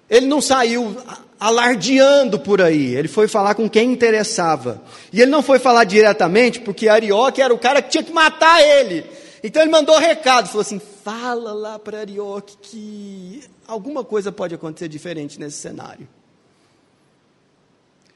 Ele 0.09 0.25
não 0.25 0.39
saiu 0.41 0.95
alardeando 1.39 2.39
por 2.39 2.61
aí, 2.61 2.95
ele 2.95 3.07
foi 3.07 3.27
falar 3.27 3.55
com 3.55 3.69
quem 3.69 3.91
interessava. 3.91 4.81
E 5.11 5.21
ele 5.21 5.31
não 5.31 5.41
foi 5.41 5.59
falar 5.59 5.83
diretamente, 5.83 6.59
porque 6.59 6.87
Arioque 6.87 7.41
era 7.41 7.53
o 7.53 7.59
cara 7.59 7.81
que 7.81 7.89
tinha 7.89 8.03
que 8.03 8.13
matar 8.13 8.61
ele. 8.61 9.05
Então 9.43 9.61
ele 9.61 9.71
mandou 9.71 9.97
recado, 9.97 10.47
falou 10.47 10.61
assim: 10.61 10.79
fala 11.03 11.53
lá 11.53 11.77
para 11.77 11.99
Arioque 11.99 12.57
que 12.61 13.43
alguma 13.67 14.03
coisa 14.03 14.31
pode 14.31 14.55
acontecer 14.55 14.87
diferente 14.87 15.39
nesse 15.39 15.57
cenário. 15.57 16.07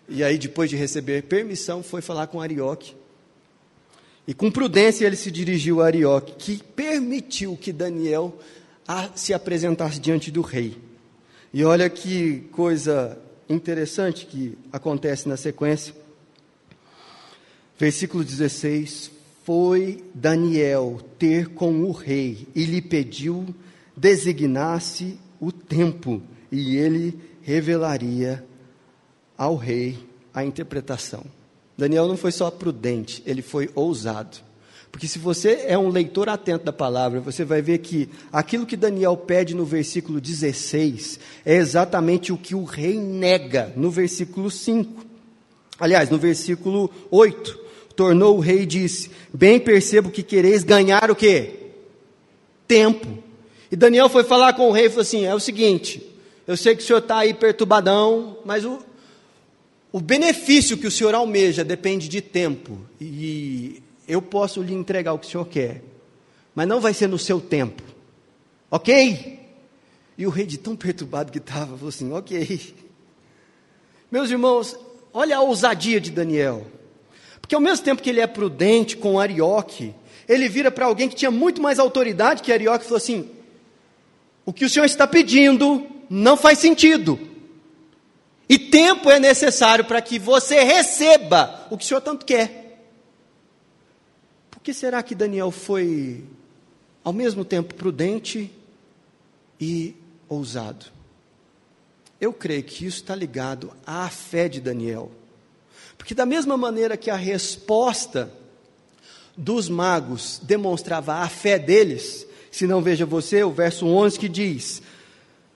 E 0.08 0.24
aí, 0.24 0.40
depois 0.40 0.72
de 0.72 0.76
receber 0.76 1.22
permissão, 1.24 1.84
foi 1.84 2.02
falar 2.02 2.26
com 2.28 2.42
Arioque. 2.42 2.96
E 4.28 4.34
com 4.34 4.50
prudência 4.50 5.06
ele 5.06 5.16
se 5.16 5.30
dirigiu 5.30 5.82
a 5.82 5.86
Arioque, 5.86 6.34
que 6.34 6.64
permitiu 6.64 7.56
que 7.56 7.72
Daniel 7.72 8.34
se 9.14 9.34
apresentasse 9.34 10.00
diante 10.00 10.32
do 10.32 10.42
rei. 10.42 10.89
E 11.54 11.64
olha 11.64 11.90
que 11.90 12.42
coisa 12.52 13.18
interessante 13.50 14.28
que 14.28 14.58
acontece 14.72 15.28
na 15.28 15.36
sequência. 15.36 15.96
Versículo 17.78 18.24
16: 18.24 19.10
Foi 19.44 20.04
Daniel 20.14 21.00
ter 21.18 21.50
com 21.50 21.82
o 21.82 21.92
rei 21.92 22.48
e 22.54 22.66
lhe 22.66 22.82
pediu 22.82 23.54
designasse 23.98 25.18
o 25.40 25.52
tempo, 25.52 26.22
e 26.52 26.78
ele 26.78 27.20
revelaria 27.42 28.46
ao 29.38 29.56
rei 29.56 29.98
a 30.34 30.44
interpretação. 30.44 31.26
Daniel 31.78 32.08
não 32.08 32.18
foi 32.18 32.32
só 32.32 32.52
prudente, 32.52 33.24
ele 33.26 33.42
foi 33.42 33.70
ousado. 33.74 34.38
Porque 34.92 35.08
se 35.08 35.20
você 35.20 35.66
é 35.68 35.78
um 35.78 35.90
leitor 35.90 36.30
atento 36.30 36.66
da 36.66 36.74
palavra, 36.74 37.20
você 37.20 37.46
vai 37.46 37.62
ver 37.62 37.78
que 37.80 38.10
aquilo 38.32 38.66
que 38.66 38.76
Daniel 38.76 39.16
pede 39.16 39.56
no 39.56 39.66
versículo 39.66 40.20
16 40.20 41.20
é 41.46 41.56
exatamente 41.56 42.34
o 42.34 42.38
que 42.38 42.56
o 42.56 42.64
rei 42.64 42.98
nega 42.98 43.72
no 43.76 43.92
versículo 43.92 44.50
5. 44.50 45.06
Aliás, 45.80 46.10
no 46.10 46.18
versículo 46.18 46.90
8, 47.10 47.60
tornou 47.96 48.38
o 48.38 48.42
rei 48.42 48.62
e 48.62 48.66
disse: 48.66 49.12
Bem 49.34 49.60
percebo 49.60 50.10
que 50.10 50.24
quereis 50.24 50.64
ganhar 50.64 51.10
o 51.10 51.16
quê? 51.16 51.54
Tempo. 52.68 53.24
E 53.72 53.76
Daniel 53.76 54.10
foi 54.10 54.24
falar 54.24 54.54
com 54.54 54.70
o 54.70 54.72
rei 54.72 54.88
e 54.88 54.90
falou 54.90 55.04
assim: 55.04 55.26
é 55.26 55.34
o 55.34 55.40
seguinte, 55.40 56.06
eu 56.48 56.58
sei 56.58 56.76
que 56.76 56.82
o 56.82 56.86
senhor 56.86 57.00
está 57.00 57.20
aí 57.20 57.34
perturbadão, 57.34 58.38
mas 58.44 58.66
o, 58.66 58.80
o 59.92 60.02
benefício 60.02 60.78
que 60.78 60.88
o 60.88 60.92
senhor 60.92 61.14
almeja 61.14 61.64
depende 61.64 62.10
de 62.10 62.22
tempo. 62.22 62.80
E 63.00 63.82
eu 64.10 64.24
posso 64.24 64.64
lhe 64.64 64.74
entregar 64.74 65.14
o 65.14 65.20
que 65.20 65.28
o 65.28 65.30
senhor 65.30 65.46
quer, 65.46 65.84
mas 66.56 66.68
não 66.68 66.82
vai 66.82 66.96
ser 66.96 67.08
no 67.08 67.20
seu 67.20 67.40
tempo, 67.40 67.84
ok? 68.72 69.40
E 70.18 70.26
o 70.26 70.32
rei, 70.32 70.48
de 70.48 70.58
tão 70.58 70.76
perturbado 70.76 71.32
que 71.32 71.38
estava, 71.38 71.78
falou 71.78 71.90
assim: 71.90 72.12
ok. 72.12 72.76
Meus 74.12 74.32
irmãos, 74.32 74.76
olha 75.14 75.38
a 75.38 75.42
ousadia 75.42 76.02
de 76.02 76.10
Daniel, 76.10 76.66
porque 77.40 77.54
ao 77.54 77.62
mesmo 77.62 77.86
tempo 77.86 78.02
que 78.02 78.10
ele 78.10 78.20
é 78.20 78.28
prudente 78.28 78.98
com 78.98 79.20
Arioque, 79.20 79.94
ele 80.28 80.50
vira 80.50 80.72
para 80.72 80.88
alguém 80.88 81.08
que 81.08 81.16
tinha 81.16 81.32
muito 81.32 81.62
mais 81.62 81.78
autoridade 81.78 82.42
que 82.42 82.52
Arioque 82.52 82.84
e 82.84 82.88
falou 82.88 82.98
assim: 82.98 83.30
o 84.44 84.52
que 84.52 84.66
o 84.66 84.70
senhor 84.70 84.86
está 84.86 85.06
pedindo 85.06 85.86
não 86.10 86.36
faz 86.36 86.58
sentido. 86.58 87.20
E 88.50 88.58
tempo 88.58 89.12
é 89.12 89.20
necessário 89.20 89.86
para 89.86 90.02
que 90.02 90.18
você 90.18 90.64
receba 90.64 91.68
o 91.70 91.78
que 91.78 91.86
o 91.86 91.88
senhor 91.88 92.02
tanto 92.02 92.26
quer. 92.26 92.69
Por 94.60 94.66
que 94.66 94.74
será 94.74 95.02
que 95.02 95.16
Daniel 95.16 95.52
foi, 95.52 96.22
ao 97.02 97.14
mesmo 97.14 97.46
tempo, 97.46 97.74
prudente 97.74 98.52
e 99.60 99.96
ousado? 100.28 100.86
Eu 102.20 102.34
creio 102.34 102.64
que 102.64 102.86
isso 102.86 102.98
está 102.98 103.16
ligado 103.16 103.72
à 103.88 104.10
fé 104.10 104.50
de 104.50 104.60
Daniel. 104.60 105.12
Porque, 105.98 106.14
da 106.14 106.26
mesma 106.26 106.58
maneira 106.58 106.98
que 106.98 107.10
a 107.10 107.16
resposta 107.16 108.30
dos 109.36 109.70
magos 109.70 110.42
demonstrava 110.44 111.16
a 111.16 111.30
fé 111.30 111.58
deles, 111.58 112.28
se 112.52 112.68
não 112.68 112.82
veja 112.82 113.06
você, 113.06 113.42
o 113.42 113.52
verso 113.52 113.88
11 113.88 114.20
que 114.20 114.28
diz: 114.28 114.82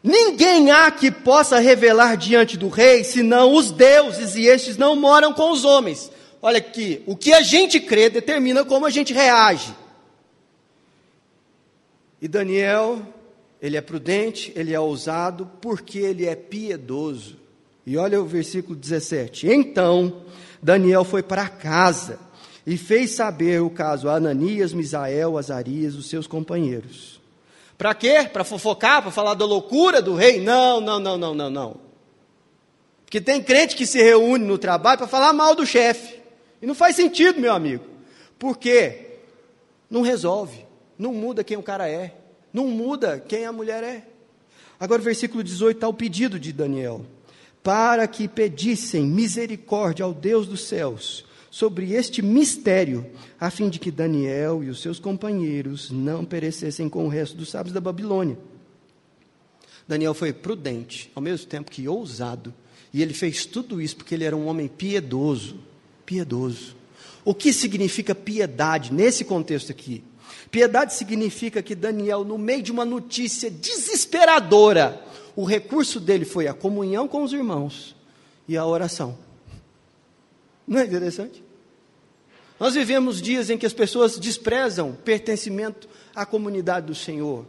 Ninguém 0.02 0.72
há 0.72 0.90
que 0.90 1.12
possa 1.12 1.60
revelar 1.60 2.16
diante 2.16 2.56
do 2.56 2.70
rei, 2.70 3.04
senão 3.04 3.54
os 3.54 3.70
deuses, 3.70 4.36
e 4.36 4.44
estes 4.48 4.78
não 4.78 4.96
moram 4.96 5.34
com 5.34 5.52
os 5.52 5.66
homens. 5.66 6.10
Olha 6.46 6.58
aqui, 6.58 7.02
o 7.06 7.16
que 7.16 7.32
a 7.32 7.42
gente 7.42 7.80
crê 7.80 8.10
determina 8.10 8.66
como 8.66 8.86
a 8.86 8.90
gente 8.90 9.14
reage. 9.14 9.74
E 12.22 12.28
Daniel 12.28 13.02
ele 13.62 13.78
é 13.78 13.82
prudente, 13.82 14.52
ele 14.54 14.74
é 14.74 14.80
ousado, 14.80 15.50
porque 15.62 16.00
ele 16.00 16.26
é 16.26 16.36
piedoso. 16.36 17.38
E 17.86 17.96
olha 17.96 18.22
o 18.22 18.26
versículo 18.26 18.76
17. 18.76 19.48
Então 19.48 20.22
Daniel 20.62 21.06
foi 21.06 21.24
para 21.24 21.48
casa 21.48 22.20
e 22.68 22.76
fez 22.76 23.12
saber 23.12 23.62
o 23.62 23.70
caso 23.70 24.10
a 24.10 24.16
Ananias, 24.16 24.74
Misael, 24.74 25.38
Azarias, 25.38 25.96
os 25.96 26.10
seus 26.10 26.28
companheiros. 26.28 27.22
Para 27.78 27.94
quê? 27.94 28.30
Para 28.34 28.44
fofocar, 28.44 29.02
para 29.02 29.12
falar 29.12 29.36
da 29.36 29.46
loucura 29.46 30.02
do 30.02 30.14
rei? 30.14 30.42
Não, 30.42 30.82
não, 30.82 31.00
não, 31.00 31.18
não, 31.18 31.34
não, 31.34 31.50
não. 31.50 31.78
Porque 33.06 33.22
tem 33.22 33.42
crente 33.42 33.78
que 33.78 33.86
se 33.86 34.04
reúne 34.04 34.44
no 34.44 34.58
trabalho 34.58 34.98
para 34.98 35.08
falar 35.08 35.32
mal 35.32 35.56
do 35.56 35.66
chefe. 35.66 36.23
E 36.64 36.66
não 36.66 36.74
faz 36.74 36.96
sentido, 36.96 37.42
meu 37.42 37.52
amigo. 37.52 37.84
Por 38.40 38.58
quê? 38.58 39.18
Não 39.90 40.02
resolve, 40.02 40.66
não 40.98 41.14
muda 41.14 41.44
quem 41.44 41.58
o 41.58 41.62
cara 41.62 41.90
é. 41.90 42.16
Não 42.54 42.70
muda 42.70 43.20
quem 43.20 43.46
a 43.46 43.52
mulher 43.52 43.84
é. 43.84 44.08
Agora, 44.80 45.02
versículo 45.02 45.44
18 45.44 45.76
está 45.76 45.90
o 45.90 45.94
pedido 45.94 46.40
de 46.40 46.54
Daniel: 46.54 47.06
para 47.62 48.08
que 48.08 48.30
pedissem 48.30 49.06
misericórdia 49.06 50.06
ao 50.06 50.14
Deus 50.14 50.48
dos 50.48 50.64
céus 50.64 51.26
sobre 51.52 51.92
este 51.92 52.22
mistério, 52.22 53.06
a 53.38 53.50
fim 53.50 53.70
de 53.70 53.78
que 53.78 53.92
Daniel 53.92 54.64
e 54.64 54.70
os 54.70 54.82
seus 54.82 55.00
companheiros 55.00 55.92
não 55.92 56.24
perecessem 56.24 56.88
com 56.88 57.04
o 57.04 57.10
resto 57.10 57.36
dos 57.36 57.50
sábios 57.50 57.74
da 57.74 57.82
Babilônia. 57.82 58.38
Daniel 59.86 60.14
foi 60.14 60.32
prudente, 60.32 61.12
ao 61.14 61.22
mesmo 61.22 61.46
tempo 61.46 61.70
que 61.70 61.90
ousado, 61.90 62.54
e 62.94 63.02
ele 63.02 63.14
fez 63.14 63.46
tudo 63.46 63.82
isso 63.82 63.98
porque 63.98 64.16
ele 64.16 64.24
era 64.24 64.36
um 64.36 64.48
homem 64.48 64.70
piedoso. 64.70 65.73
Piedoso. 66.06 66.76
O 67.26 67.34
que 67.34 67.54
significa 67.54 68.14
piedade 68.14 68.94
nesse 68.94 69.24
contexto 69.24 69.72
aqui? 69.72 70.04
Piedade 70.52 70.94
significa 70.94 71.62
que 71.62 71.74
Daniel, 71.74 72.24
no 72.24 72.38
meio 72.38 72.62
de 72.62 72.72
uma 72.72 72.86
notícia 72.86 73.50
desesperadora, 73.50 75.02
o 75.36 75.46
recurso 75.46 76.00
dele 76.00 76.26
foi 76.26 76.48
a 76.48 76.54
comunhão 76.54 77.08
com 77.08 77.24
os 77.24 77.34
irmãos 77.34 77.96
e 78.48 78.56
a 78.56 78.66
oração. 78.66 79.18
Não 80.68 80.80
é 80.80 80.86
interessante? 80.86 81.44
Nós 82.60 82.76
vivemos 82.76 83.22
dias 83.22 83.50
em 83.50 83.58
que 83.58 83.66
as 83.66 83.74
pessoas 83.74 84.18
desprezam 84.18 84.94
pertencimento 85.04 85.90
à 86.16 86.26
comunidade 86.26 86.88
do 86.88 86.96
Senhor. 86.96 87.46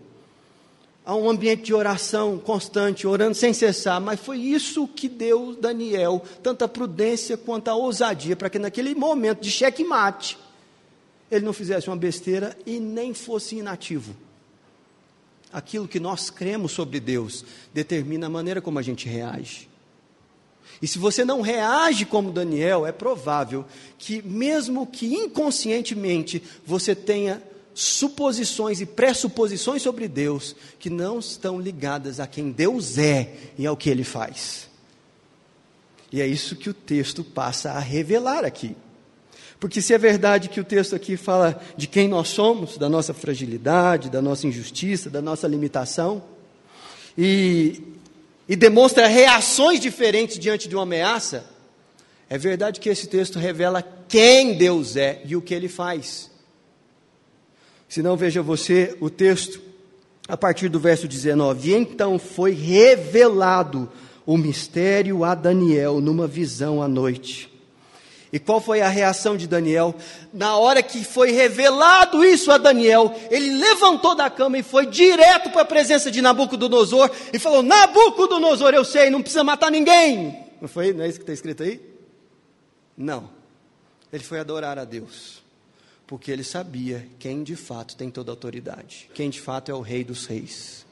Há 1.06 1.14
um 1.14 1.28
ambiente 1.28 1.64
de 1.64 1.74
oração 1.74 2.38
constante, 2.38 3.06
orando 3.06 3.34
sem 3.34 3.52
cessar, 3.52 4.00
mas 4.00 4.18
foi 4.18 4.38
isso 4.38 4.88
que 4.88 5.06
deu 5.06 5.54
Daniel 5.54 6.22
tanta 6.42 6.66
prudência 6.66 7.36
quanto 7.36 7.68
a 7.68 7.74
ousadia, 7.74 8.34
para 8.34 8.48
que 8.48 8.58
naquele 8.58 8.94
momento 8.94 9.42
de 9.42 9.50
cheque-mate, 9.50 10.38
ele 11.30 11.44
não 11.44 11.52
fizesse 11.52 11.88
uma 11.88 11.96
besteira 11.96 12.56
e 12.64 12.80
nem 12.80 13.12
fosse 13.12 13.56
inativo. 13.56 14.16
Aquilo 15.52 15.86
que 15.86 16.00
nós 16.00 16.30
cremos 16.30 16.72
sobre 16.72 16.98
Deus 17.00 17.44
determina 17.72 18.26
a 18.26 18.30
maneira 18.30 18.62
como 18.62 18.78
a 18.78 18.82
gente 18.82 19.06
reage. 19.06 19.68
E 20.80 20.88
se 20.88 20.98
você 20.98 21.24
não 21.24 21.42
reage 21.42 22.06
como 22.06 22.32
Daniel, 22.32 22.86
é 22.86 22.92
provável 22.92 23.64
que, 23.98 24.22
mesmo 24.22 24.86
que 24.86 25.14
inconscientemente, 25.14 26.42
você 26.64 26.94
tenha 26.94 27.42
suposições 27.74 28.80
e 28.80 28.86
pressuposições 28.86 29.82
sobre 29.82 30.06
Deus 30.06 30.54
que 30.78 30.88
não 30.88 31.18
estão 31.18 31.60
ligadas 31.60 32.20
a 32.20 32.26
quem 32.26 32.52
Deus 32.52 32.96
é 32.96 33.34
e 33.58 33.66
ao 33.66 33.76
que 33.76 33.90
ele 33.90 34.04
faz. 34.04 34.70
E 36.12 36.20
é 36.22 36.26
isso 36.26 36.54
que 36.54 36.70
o 36.70 36.74
texto 36.74 37.24
passa 37.24 37.72
a 37.72 37.80
revelar 37.80 38.44
aqui. 38.44 38.76
Porque 39.58 39.82
se 39.82 39.92
é 39.92 39.98
verdade 39.98 40.48
que 40.48 40.60
o 40.60 40.64
texto 40.64 40.94
aqui 40.94 41.16
fala 41.16 41.60
de 41.76 41.86
quem 41.88 42.06
nós 42.06 42.28
somos, 42.28 42.78
da 42.78 42.88
nossa 42.88 43.12
fragilidade, 43.12 44.10
da 44.10 44.22
nossa 44.22 44.46
injustiça, 44.46 45.10
da 45.10 45.20
nossa 45.20 45.48
limitação, 45.48 46.22
e, 47.18 47.82
e 48.48 48.54
demonstra 48.54 49.06
reações 49.06 49.80
diferentes 49.80 50.38
diante 50.38 50.68
de 50.68 50.76
uma 50.76 50.82
ameaça, 50.84 51.44
é 52.28 52.38
verdade 52.38 52.78
que 52.78 52.88
esse 52.88 53.06
texto 53.06 53.38
revela 53.38 53.82
quem 54.08 54.56
Deus 54.56 54.96
é 54.96 55.22
e 55.24 55.34
o 55.34 55.42
que 55.42 55.54
ele 55.54 55.68
faz. 55.68 56.30
Se 57.94 58.02
não, 58.02 58.16
veja 58.16 58.42
você 58.42 58.96
o 59.00 59.08
texto 59.08 59.60
a 60.26 60.36
partir 60.36 60.68
do 60.68 60.80
verso 60.80 61.06
19. 61.06 61.70
E 61.70 61.74
então 61.74 62.18
foi 62.18 62.50
revelado 62.50 63.88
o 64.26 64.36
mistério 64.36 65.22
a 65.22 65.32
Daniel 65.32 66.00
numa 66.00 66.26
visão 66.26 66.82
à 66.82 66.88
noite. 66.88 67.48
E 68.32 68.40
qual 68.40 68.60
foi 68.60 68.80
a 68.80 68.88
reação 68.88 69.36
de 69.36 69.46
Daniel? 69.46 69.94
Na 70.32 70.56
hora 70.56 70.82
que 70.82 71.04
foi 71.04 71.30
revelado 71.30 72.24
isso 72.24 72.50
a 72.50 72.58
Daniel, 72.58 73.14
ele 73.30 73.58
levantou 73.58 74.16
da 74.16 74.28
cama 74.28 74.58
e 74.58 74.64
foi 74.64 74.86
direto 74.86 75.50
para 75.50 75.62
a 75.62 75.64
presença 75.64 76.10
de 76.10 76.20
Nabucodonosor 76.20 77.08
e 77.32 77.38
falou: 77.38 77.62
Nabucodonosor, 77.62 78.74
eu 78.74 78.84
sei, 78.84 79.08
não 79.08 79.22
precisa 79.22 79.44
matar 79.44 79.70
ninguém. 79.70 80.36
Não 80.60 80.66
foi? 80.66 80.92
Não 80.92 81.04
é 81.04 81.08
isso 81.08 81.18
que 81.18 81.22
está 81.22 81.32
escrito 81.32 81.62
aí? 81.62 81.80
Não. 82.98 83.30
Ele 84.12 84.24
foi 84.24 84.40
adorar 84.40 84.80
a 84.80 84.84
Deus, 84.84 85.43
porque 86.06 86.30
ele 86.30 86.44
sabia 86.44 87.06
quem 87.18 87.42
de 87.42 87.56
fato 87.56 87.96
tem 87.96 88.10
toda 88.10 88.30
a 88.30 88.34
autoridade, 88.34 89.10
quem 89.14 89.30
de 89.30 89.40
fato 89.40 89.70
é 89.70 89.74
o 89.74 89.80
Rei 89.80 90.04
dos 90.04 90.26
Reis. 90.26 90.84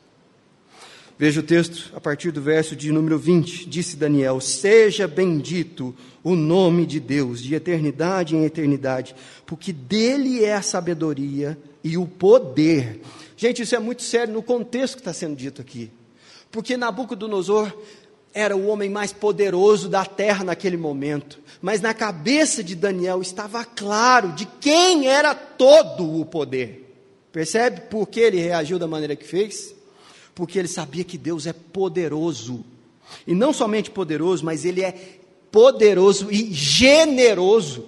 Veja 1.19 1.41
o 1.41 1.43
texto 1.43 1.93
a 1.95 2.01
partir 2.01 2.33
do 2.33 2.41
verso 2.41 2.75
de 2.75 2.91
número 2.91 3.19
20. 3.19 3.69
Disse 3.69 3.97
Daniel: 3.97 4.41
Seja 4.41 5.07
bendito 5.07 5.95
o 6.25 6.35
nome 6.35 6.87
de 6.87 6.99
Deus, 6.99 7.41
de 7.41 7.55
eternidade 7.55 8.35
em 8.35 8.45
eternidade, 8.45 9.15
porque 9.47 9.73
dele 9.73 10.43
é 10.43 10.55
a 10.55 10.63
sabedoria 10.63 11.57
e 11.85 11.97
o 11.97 12.07
poder. 12.07 13.01
Gente, 13.37 13.63
isso 13.63 13.77
é 13.77 13.79
muito 13.79 14.03
sério 14.03 14.33
no 14.33 14.43
contexto 14.43 14.95
que 14.95 15.01
está 15.01 15.13
sendo 15.13 15.37
dito 15.37 15.61
aqui. 15.61 15.91
Porque 16.51 16.77
Nabucodonosor 16.77 17.73
era 18.35 18.57
o 18.57 18.67
homem 18.67 18.89
mais 18.89 19.13
poderoso 19.13 19.89
da 19.89 20.05
terra 20.05 20.45
naquele 20.45 20.77
momento. 20.77 21.39
Mas 21.61 21.81
na 21.81 21.95
cabeça 21.95 22.63
de 22.63 22.75
Daniel 22.75 23.21
estava 23.21 23.65
claro 23.65 24.33
de 24.33 24.47
quem 24.61 25.07
era 25.07 25.35
todo 25.35 26.21
o 26.21 26.25
poder. 26.25 26.81
Percebe 27.31 27.83
por 27.83 28.09
que 28.09 28.21
ele 28.21 28.41
reagiu 28.41 28.79
da 28.79 28.87
maneira 28.87 29.17
que 29.17 29.27
fez? 29.27 29.75
porque 30.35 30.59
ele 30.59 30.69
sabia 30.69 31.05
que 31.05 31.19
Deus 31.19 31.47
é 31.47 31.53
poderoso. 31.53 32.65
E 33.27 33.35
não 33.35 33.53
somente 33.53 33.91
poderoso, 33.91 34.45
mas 34.45 34.65
ele 34.65 34.83
é 34.83 34.95
poderoso 35.51 36.29
e 36.31 36.53
generoso. 36.53 37.87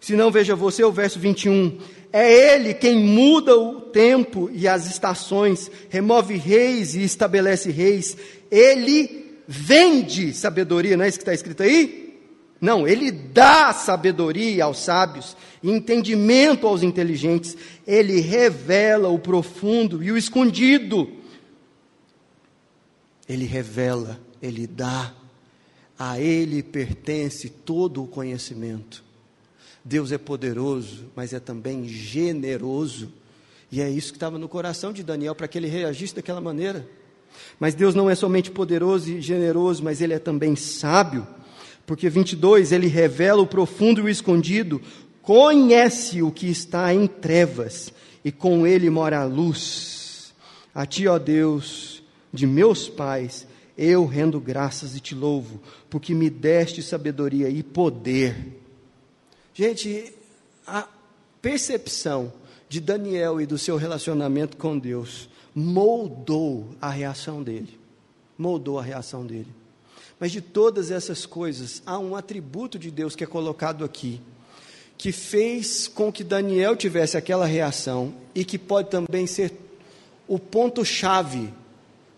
Se 0.00 0.14
não, 0.14 0.30
veja 0.30 0.54
você 0.54 0.84
o 0.84 0.92
verso 0.92 1.18
21. 1.18 1.78
É 2.12 2.54
ele 2.54 2.74
quem 2.74 2.96
muda 3.04 3.58
o 3.58 3.80
tempo 3.80 4.50
e 4.52 4.68
as 4.68 4.86
estações, 4.86 5.70
remove 5.88 6.36
reis 6.36 6.94
e 6.94 7.02
estabelece 7.02 7.70
reis. 7.70 8.16
Ele 8.50 9.27
vende 9.48 10.34
sabedoria, 10.34 10.96
não 10.96 11.04
é 11.04 11.08
isso 11.08 11.18
que 11.18 11.22
está 11.22 11.32
escrito 11.32 11.62
aí? 11.62 12.06
Não, 12.60 12.86
ele 12.86 13.10
dá 13.10 13.72
sabedoria 13.72 14.64
aos 14.64 14.80
sábios 14.80 15.36
entendimento 15.62 16.66
aos 16.66 16.82
inteligentes. 16.82 17.56
Ele 17.86 18.20
revela 18.20 19.08
o 19.08 19.18
profundo 19.18 20.02
e 20.02 20.12
o 20.12 20.16
escondido. 20.16 21.10
Ele 23.28 23.44
revela, 23.44 24.18
Ele 24.40 24.66
dá, 24.66 25.12
a 25.98 26.18
Ele 26.18 26.62
pertence 26.62 27.48
todo 27.48 28.02
o 28.02 28.06
conhecimento. 28.06 29.04
Deus 29.84 30.12
é 30.12 30.18
poderoso, 30.18 31.06
mas 31.14 31.32
é 31.32 31.40
também 31.40 31.86
generoso. 31.86 33.12
E 33.70 33.82
é 33.82 33.90
isso 33.90 34.12
que 34.12 34.16
estava 34.16 34.38
no 34.38 34.48
coração 34.48 34.92
de 34.92 35.02
Daniel, 35.02 35.34
para 35.34 35.46
que 35.46 35.58
ele 35.58 35.68
reagisse 35.68 36.14
daquela 36.14 36.40
maneira. 36.40 36.88
Mas 37.58 37.74
Deus 37.74 37.94
não 37.94 38.08
é 38.08 38.14
somente 38.14 38.50
poderoso 38.50 39.10
e 39.10 39.20
generoso, 39.20 39.82
mas 39.82 40.00
Ele 40.00 40.14
é 40.14 40.18
também 40.18 40.56
sábio. 40.56 41.26
Porque 41.86 42.08
22, 42.08 42.72
Ele 42.72 42.86
revela 42.86 43.42
o 43.42 43.46
profundo 43.46 44.00
e 44.00 44.04
o 44.04 44.08
escondido, 44.08 44.80
conhece 45.22 46.22
o 46.22 46.30
que 46.30 46.46
está 46.46 46.92
em 46.92 47.06
trevas, 47.06 47.92
e 48.24 48.30
com 48.32 48.66
Ele 48.66 48.90
mora 48.90 49.20
a 49.20 49.24
luz. 49.24 50.34
A 50.74 50.84
Ti, 50.86 51.06
ó 51.06 51.18
Deus, 51.18 52.02
de 52.32 52.46
meus 52.46 52.88
pais, 52.88 53.46
eu 53.76 54.04
rendo 54.04 54.40
graças 54.40 54.96
e 54.96 55.00
te 55.00 55.14
louvo, 55.14 55.60
porque 55.88 56.14
me 56.14 56.28
deste 56.28 56.82
sabedoria 56.82 57.48
e 57.48 57.62
poder. 57.62 58.36
Gente, 59.54 60.12
a 60.66 60.86
percepção 61.40 62.32
de 62.68 62.80
Daniel 62.80 63.40
e 63.40 63.46
do 63.46 63.56
seu 63.56 63.76
relacionamento 63.76 64.56
com 64.56 64.78
Deus 64.78 65.28
moldou 65.54 66.68
a 66.80 66.90
reação 66.90 67.42
dele. 67.42 67.78
Moldou 68.36 68.78
a 68.78 68.82
reação 68.82 69.26
dele. 69.26 69.48
Mas 70.20 70.32
de 70.32 70.40
todas 70.40 70.90
essas 70.90 71.26
coisas, 71.26 71.82
há 71.86 71.98
um 71.98 72.14
atributo 72.14 72.78
de 72.78 72.90
Deus 72.90 73.16
que 73.16 73.24
é 73.24 73.26
colocado 73.26 73.84
aqui, 73.84 74.20
que 74.96 75.12
fez 75.12 75.88
com 75.88 76.12
que 76.12 76.24
Daniel 76.24 76.76
tivesse 76.76 77.16
aquela 77.16 77.46
reação 77.46 78.12
e 78.34 78.44
que 78.44 78.58
pode 78.58 78.90
também 78.90 79.26
ser 79.26 79.52
o 80.26 80.38
ponto-chave 80.38 81.52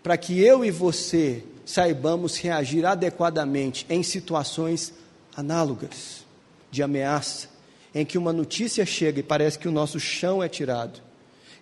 para 0.03 0.17
que 0.17 0.39
eu 0.39 0.65
e 0.65 0.71
você 0.71 1.43
saibamos 1.63 2.37
reagir 2.37 2.85
adequadamente 2.85 3.85
em 3.87 4.03
situações 4.03 4.93
análogas 5.35 6.25
de 6.71 6.81
ameaça, 6.81 7.49
em 7.93 8.05
que 8.05 8.17
uma 8.17 8.31
notícia 8.31 8.85
chega 8.85 9.19
e 9.19 9.23
parece 9.23 9.59
que 9.59 9.67
o 9.67 9.71
nosso 9.71 9.99
chão 9.99 10.41
é 10.41 10.47
tirado, 10.47 11.01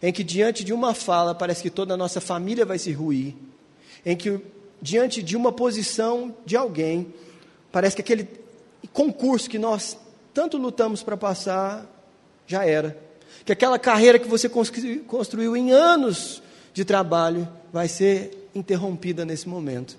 em 0.02 0.14
que 0.14 0.24
diante 0.24 0.64
de 0.64 0.72
uma 0.72 0.94
fala 0.94 1.34
parece 1.34 1.62
que 1.62 1.70
toda 1.70 1.94
a 1.94 1.98
nossa 1.98 2.22
família 2.22 2.66
vai 2.66 2.78
se 2.78 2.92
ruir, 2.92 3.36
em 4.06 4.16
que 4.16 4.40
diante 4.82 5.22
de 5.22 5.36
uma 5.36 5.52
posição 5.52 6.36
de 6.46 6.56
alguém 6.56 7.14
parece 7.72 7.96
que 7.96 8.02
aquele 8.02 8.28
concurso 8.94 9.50
que 9.50 9.60
nós 9.60 9.98
tanto 10.34 10.58
lutamos 10.58 11.04
para 11.04 11.18
passar 11.18 11.86
já 12.48 12.66
era, 12.66 12.98
que 13.46 13.52
aquela 13.52 13.78
carreira 13.78 14.20
que 14.20 14.28
você 14.28 14.50
construiu 14.50 15.56
em 15.56 15.72
anos 15.72 16.42
de 16.74 16.86
trabalho 16.86 17.48
vai 17.74 17.88
ser 17.88 18.50
interrompida 18.56 19.26
nesse 19.26 19.50
momento, 19.50 19.98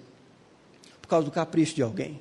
por 1.00 1.08
causa 1.08 1.24
do 1.24 1.30
capricho 1.30 1.74
de 1.74 1.82
alguém. 1.82 2.20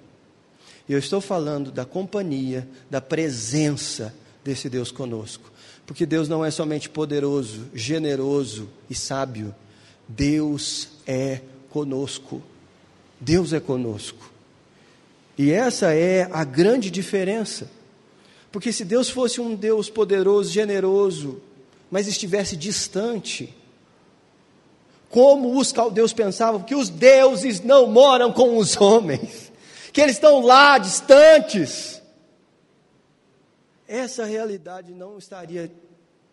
E 0.89 0.93
eu 0.93 0.97
estou 0.97 1.21
falando 1.21 1.71
da 1.71 1.85
companhia, 1.85 2.67
da 2.89 2.99
presença 2.99 4.11
desse 4.43 4.67
Deus 4.67 4.91
conosco. 4.91 5.51
Porque 5.85 6.03
Deus 6.03 6.27
não 6.27 6.43
é 6.43 6.49
somente 6.49 6.89
poderoso, 6.89 7.67
generoso 7.75 8.67
e 8.89 8.95
sábio. 8.95 9.53
Deus 10.07 10.89
é 11.05 11.41
conosco. 11.69 12.41
Deus 13.19 13.53
é 13.53 13.59
conosco. 13.59 14.31
E 15.37 15.51
essa 15.51 15.93
é 15.93 16.27
a 16.31 16.43
grande 16.43 16.89
diferença. 16.89 17.69
Porque 18.51 18.73
se 18.73 18.83
Deus 18.83 19.11
fosse 19.11 19.39
um 19.39 19.55
Deus 19.55 19.91
poderoso, 19.91 20.51
generoso, 20.51 21.39
mas 21.91 22.07
estivesse 22.07 22.57
distante, 22.57 23.53
como 25.07 25.59
os 25.59 25.71
caldeus 25.71 26.13
pensavam 26.13 26.63
que 26.63 26.73
os 26.73 26.89
deuses 26.89 27.61
não 27.61 27.87
moram 27.87 28.31
com 28.31 28.57
os 28.57 28.75
homens, 28.75 29.48
que 29.91 30.01
eles 30.01 30.15
estão 30.15 30.41
lá 30.41 30.77
distantes. 30.77 32.01
Essa 33.87 34.25
realidade 34.25 34.93
não 34.93 35.17
estaria 35.17 35.71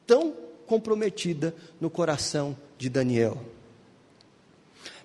tão 0.07 0.35
comprometida 0.67 1.55
no 1.81 1.89
coração 1.89 2.57
de 2.77 2.89
Daniel. 2.89 3.41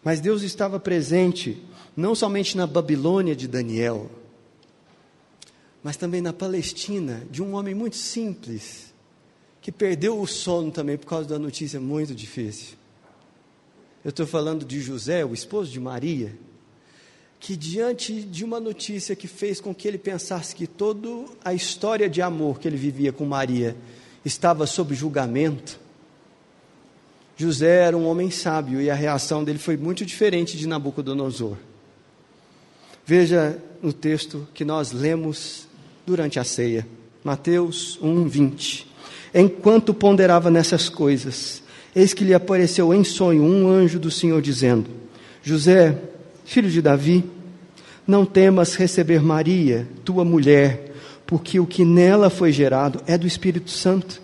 Mas 0.04 0.20
Deus 0.20 0.42
estava 0.42 0.80
presente 0.80 1.64
não 1.96 2.16
somente 2.16 2.58
na 2.58 2.66
Babilônia 2.66 3.36
de 3.36 3.48
Daniel, 3.48 4.10
mas 5.84 5.98
também 5.98 6.22
na 6.22 6.34
Palestina, 6.34 7.24
de 7.30 7.42
um 7.42 7.54
homem 7.56 7.74
muito 7.74 7.96
simples, 7.96 8.94
que 9.62 9.72
perdeu 9.72 10.20
o 10.20 10.28
sono 10.28 10.72
também 10.72 10.98
por 10.98 11.06
causa 11.06 11.28
da 11.28 11.40
notícia 11.40 11.80
muito 11.80 12.16
difícil. 12.16 12.78
Eu 14.04 14.10
estou 14.10 14.26
falando 14.26 14.66
de 14.66 14.82
José, 14.82 15.24
o 15.24 15.34
esposo 15.34 15.72
de 15.72 15.80
Maria, 15.80 16.36
que 17.42 17.58
diante 17.58 18.22
de 18.22 18.46
uma 18.46 18.60
notícia 18.60 19.16
que 19.16 19.28
fez 19.28 19.60
com 19.60 19.74
que 19.74 19.88
ele 19.88 19.98
pensasse 19.98 20.56
que 20.56 20.68
toda 20.68 21.26
a 21.44 21.56
história 21.56 22.08
de 22.08 22.22
amor 22.22 22.60
que 22.60 22.68
ele 22.68 22.78
vivia 22.78 23.12
com 23.12 23.26
Maria 23.26 23.76
estava 24.24 24.68
sob 24.68 24.94
julgamento, 24.94 25.80
José 27.36 27.88
era 27.88 27.98
um 27.98 28.06
homem 28.06 28.30
sábio 28.30 28.80
e 28.80 28.92
a 28.92 28.94
reação 28.94 29.44
dele 29.44 29.58
foi 29.58 29.76
muito 29.76 30.06
diferente 30.06 30.56
de 30.56 30.68
Nabucodonosor. 30.68 31.58
Veja 33.04 33.58
no 33.82 33.92
texto 33.92 34.48
que 34.54 34.64
nós 34.64 34.92
lemos 34.92 35.68
durante 36.06 36.40
a 36.40 36.44
ceia, 36.44 36.88
Mateus 37.24 37.98
1, 38.04 38.28
20. 38.28 38.88
Enquanto 39.34 39.96
ponderava 39.96 40.52
nessas 40.52 40.90
coisas, 40.90 41.64
eis 41.96 42.14
que 42.14 42.24
lhe 42.24 42.36
apareceu 42.36 42.94
em 42.94 43.04
sonho 43.04 43.42
um 43.42 43.68
anjo 43.68 43.98
do 43.98 44.12
Senhor 44.12 44.40
dizendo: 44.44 44.88
José, 45.42 46.11
filho 46.46 46.70
de 46.70 46.82
Davi, 46.82 47.24
não 48.06 48.26
temas 48.26 48.76
receber 48.76 49.22
Maria, 49.22 49.88
tua 50.04 50.26
mulher, 50.26 50.92
porque 51.26 51.60
o 51.60 51.66
que 51.66 51.86
nela 51.86 52.30
foi 52.30 52.52
gerado 52.52 53.02
é 53.08 53.18
do 53.18 53.28
Espírito 53.28 53.72
Santo. 53.72 54.22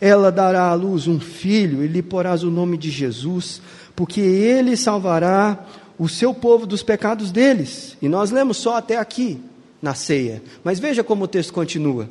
Ela 0.00 0.32
dará 0.32 0.68
à 0.68 0.74
luz 0.74 1.06
um 1.06 1.20
filho 1.20 1.84
e 1.84 1.86
lhe 1.86 2.02
porás 2.02 2.42
o 2.42 2.50
nome 2.50 2.76
de 2.76 2.90
Jesus, 2.90 3.60
porque 3.94 4.20
ele 4.20 4.76
salvará 4.76 5.66
o 5.98 6.08
seu 6.08 6.32
povo 6.32 6.66
dos 6.66 6.82
pecados 6.82 7.30
deles. 7.30 7.96
E 8.00 8.08
nós 8.08 8.30
lemos 8.30 8.56
só 8.56 8.76
até 8.76 8.96
aqui, 8.96 9.38
na 9.82 9.94
ceia. 9.94 10.42
Mas 10.64 10.80
veja 10.80 11.04
como 11.04 11.24
o 11.24 11.28
texto 11.28 11.52
continua. 11.52 12.08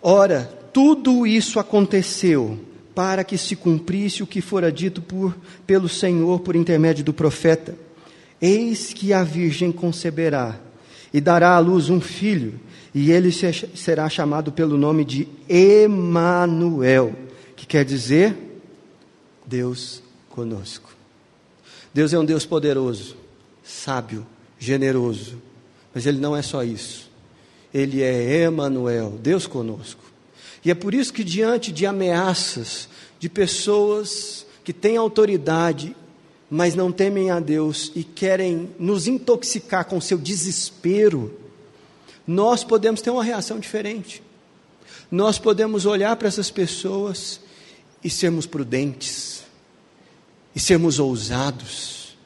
Ora, 0.00 0.48
tudo 0.72 1.26
isso 1.26 1.58
aconteceu 1.58 2.58
para 2.94 3.24
que 3.24 3.36
se 3.36 3.56
cumprisse 3.56 4.22
o 4.22 4.26
que 4.26 4.40
fora 4.40 4.70
dito 4.70 5.02
por, 5.02 5.36
pelo 5.66 5.88
Senhor 5.88 6.40
por 6.40 6.54
intermédio 6.54 7.04
do 7.04 7.12
profeta. 7.12 7.74
Eis 8.40 8.92
que 8.92 9.12
a 9.12 9.24
virgem 9.24 9.72
conceberá 9.72 10.60
e 11.12 11.20
dará 11.20 11.54
à 11.54 11.58
luz 11.58 11.90
um 11.90 12.00
filho, 12.00 12.58
e 12.94 13.10
ele 13.10 13.30
será 13.32 14.08
chamado 14.08 14.52
pelo 14.52 14.76
nome 14.76 15.04
de 15.04 15.28
Emanuel, 15.48 17.14
que 17.56 17.66
quer 17.66 17.84
dizer 17.84 18.36
Deus 19.46 20.02
conosco. 20.28 20.94
Deus 21.92 22.12
é 22.12 22.18
um 22.18 22.24
Deus 22.24 22.44
poderoso, 22.44 23.16
sábio, 23.62 24.26
generoso, 24.58 25.40
mas 25.94 26.06
ele 26.06 26.18
não 26.18 26.36
é 26.36 26.42
só 26.42 26.64
isso. 26.64 27.10
Ele 27.72 28.02
é 28.02 28.42
Emanuel, 28.42 29.18
Deus 29.22 29.46
conosco. 29.46 30.02
E 30.64 30.70
é 30.70 30.74
por 30.74 30.94
isso 30.94 31.12
que, 31.12 31.22
diante 31.22 31.70
de 31.70 31.84
ameaças 31.84 32.88
de 33.18 33.28
pessoas 33.28 34.46
que 34.64 34.72
têm 34.72 34.96
autoridade, 34.96 35.94
mas 36.50 36.74
não 36.74 36.90
temem 36.90 37.30
a 37.30 37.38
Deus 37.38 37.92
e 37.94 38.02
querem 38.02 38.70
nos 38.78 39.06
intoxicar 39.06 39.84
com 39.84 40.00
seu 40.00 40.16
desespero, 40.16 41.38
nós 42.26 42.64
podemos 42.64 43.02
ter 43.02 43.10
uma 43.10 43.22
reação 43.22 43.58
diferente. 43.58 44.22
Nós 45.10 45.38
podemos 45.38 45.84
olhar 45.84 46.16
para 46.16 46.28
essas 46.28 46.50
pessoas 46.50 47.40
e 48.02 48.08
sermos 48.08 48.46
prudentes, 48.46 49.44
e 50.54 50.60
sermos 50.60 50.98
ousados, 50.98 52.16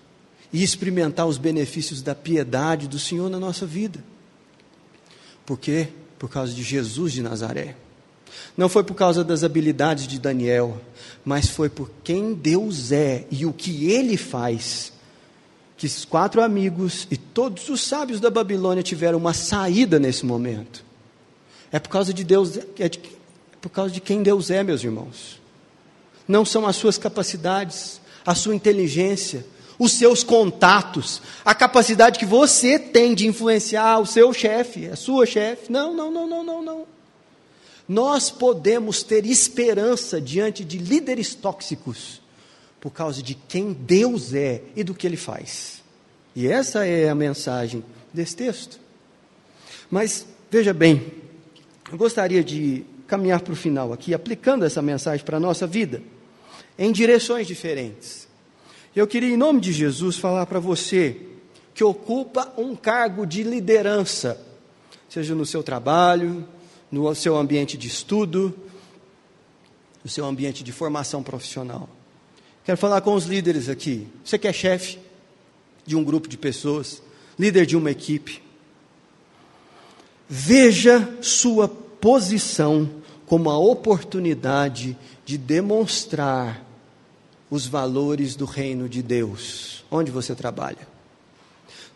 e 0.52 0.62
experimentar 0.62 1.26
os 1.26 1.38
benefícios 1.38 2.02
da 2.02 2.14
piedade 2.14 2.86
do 2.86 2.98
Senhor 2.98 3.28
na 3.28 3.38
nossa 3.40 3.66
vida. 3.66 4.02
Por 5.44 5.58
quê? 5.58 5.88
Por 6.18 6.30
causa 6.30 6.52
de 6.52 6.62
Jesus 6.62 7.12
de 7.12 7.22
Nazaré. 7.22 7.76
Não 8.56 8.68
foi 8.68 8.82
por 8.82 8.94
causa 8.94 9.22
das 9.22 9.44
habilidades 9.44 10.06
de 10.06 10.18
Daniel, 10.18 10.80
mas 11.24 11.48
foi 11.48 11.68
por 11.68 11.90
quem 12.02 12.34
Deus 12.34 12.90
é 12.90 13.26
e 13.30 13.46
o 13.46 13.52
que 13.52 13.90
ele 13.90 14.16
faz. 14.16 14.92
Que 15.76 15.86
os 15.86 16.04
quatro 16.04 16.42
amigos 16.42 17.06
e 17.10 17.16
todos 17.16 17.68
os 17.68 17.80
sábios 17.82 18.20
da 18.20 18.30
Babilônia 18.30 18.82
tiveram 18.82 19.18
uma 19.18 19.32
saída 19.32 19.98
nesse 19.98 20.26
momento. 20.26 20.84
É 21.70 21.78
por 21.78 21.88
causa 21.88 22.12
de 22.12 22.24
Deus, 22.24 22.56
é, 22.78 22.88
de, 22.88 22.98
é 22.98 23.56
por 23.60 23.68
causa 23.68 23.92
de 23.92 24.00
quem 24.00 24.22
Deus 24.22 24.50
é, 24.50 24.62
meus 24.62 24.82
irmãos. 24.82 25.40
Não 26.26 26.44
são 26.44 26.66
as 26.66 26.76
suas 26.76 26.98
capacidades, 26.98 28.00
a 28.26 28.34
sua 28.34 28.54
inteligência, 28.54 29.46
os 29.78 29.92
seus 29.92 30.24
contatos, 30.24 31.22
a 31.44 31.54
capacidade 31.54 32.18
que 32.18 32.26
você 32.26 32.78
tem 32.78 33.14
de 33.14 33.26
influenciar 33.26 34.00
o 34.00 34.06
seu 34.06 34.32
chefe, 34.32 34.86
a 34.86 34.96
sua 34.96 35.24
chefe. 35.24 35.70
Não, 35.70 35.94
não, 35.94 36.10
não, 36.10 36.26
não, 36.26 36.44
não, 36.44 36.62
não. 36.62 36.97
Nós 37.88 38.30
podemos 38.30 39.02
ter 39.02 39.24
esperança 39.24 40.20
diante 40.20 40.62
de 40.62 40.76
líderes 40.76 41.34
tóxicos 41.34 42.20
por 42.78 42.90
causa 42.90 43.22
de 43.22 43.34
quem 43.34 43.72
Deus 43.72 44.34
é 44.34 44.62
e 44.76 44.84
do 44.84 44.94
que 44.94 45.06
Ele 45.06 45.16
faz. 45.16 45.82
E 46.36 46.46
essa 46.46 46.86
é 46.86 47.08
a 47.08 47.14
mensagem 47.14 47.82
desse 48.12 48.36
texto. 48.36 48.78
Mas 49.90 50.26
veja 50.50 50.74
bem, 50.74 51.12
eu 51.90 51.96
gostaria 51.96 52.44
de 52.44 52.84
caminhar 53.06 53.40
para 53.40 53.54
o 53.54 53.56
final 53.56 53.92
aqui, 53.92 54.12
aplicando 54.12 54.64
essa 54.66 54.82
mensagem 54.82 55.24
para 55.24 55.38
a 55.38 55.40
nossa 55.40 55.66
vida, 55.66 56.02
em 56.78 56.92
direções 56.92 57.46
diferentes. 57.46 58.28
Eu 58.94 59.06
queria, 59.06 59.32
em 59.32 59.36
nome 59.36 59.60
de 59.60 59.72
Jesus, 59.72 60.16
falar 60.16 60.44
para 60.44 60.60
você 60.60 61.16
que 61.72 61.82
ocupa 61.82 62.52
um 62.58 62.76
cargo 62.76 63.24
de 63.24 63.42
liderança, 63.42 64.38
seja 65.08 65.34
no 65.34 65.46
seu 65.46 65.62
trabalho, 65.62 66.46
no 66.90 67.14
seu 67.14 67.36
ambiente 67.36 67.76
de 67.76 67.88
estudo, 67.88 68.54
no 70.02 70.10
seu 70.10 70.24
ambiente 70.24 70.64
de 70.64 70.72
formação 70.72 71.22
profissional. 71.22 71.88
Quero 72.64 72.78
falar 72.78 73.00
com 73.00 73.14
os 73.14 73.24
líderes 73.24 73.68
aqui. 73.68 74.06
Você 74.24 74.38
que 74.38 74.48
é 74.48 74.52
chefe 74.52 74.98
de 75.86 75.96
um 75.96 76.04
grupo 76.04 76.28
de 76.28 76.36
pessoas, 76.36 77.02
líder 77.38 77.64
de 77.64 77.76
uma 77.76 77.90
equipe. 77.90 78.42
Veja 80.28 81.16
sua 81.22 81.66
posição 81.66 82.90
como 83.26 83.50
a 83.50 83.58
oportunidade 83.58 84.96
de 85.24 85.38
demonstrar 85.38 86.64
os 87.50 87.66
valores 87.66 88.36
do 88.36 88.44
reino 88.44 88.88
de 88.88 89.02
Deus, 89.02 89.84
onde 89.90 90.10
você 90.10 90.34
trabalha. 90.34 90.86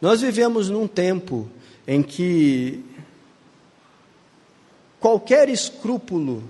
Nós 0.00 0.20
vivemos 0.20 0.68
num 0.68 0.88
tempo 0.88 1.48
em 1.87 2.02
que 2.02 2.83
qualquer 5.03 5.49
escrúpulo 5.49 6.45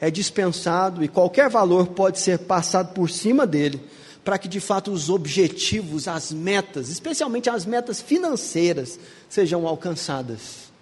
é 0.00 0.10
dispensado 0.10 1.04
e 1.04 1.08
qualquer 1.08 1.48
valor 1.48 1.86
pode 1.86 2.18
ser 2.18 2.40
passado 2.40 2.92
por 2.92 3.08
cima 3.08 3.46
dele, 3.46 3.80
para 4.24 4.36
que 4.36 4.48
de 4.48 4.58
fato 4.58 4.90
os 4.90 5.08
objetivos, 5.08 6.08
as 6.08 6.32
metas, 6.32 6.88
especialmente 6.88 7.48
as 7.48 7.64
metas 7.64 8.02
financeiras, 8.02 8.98
sejam 9.28 9.66
alcançadas. 9.68 10.72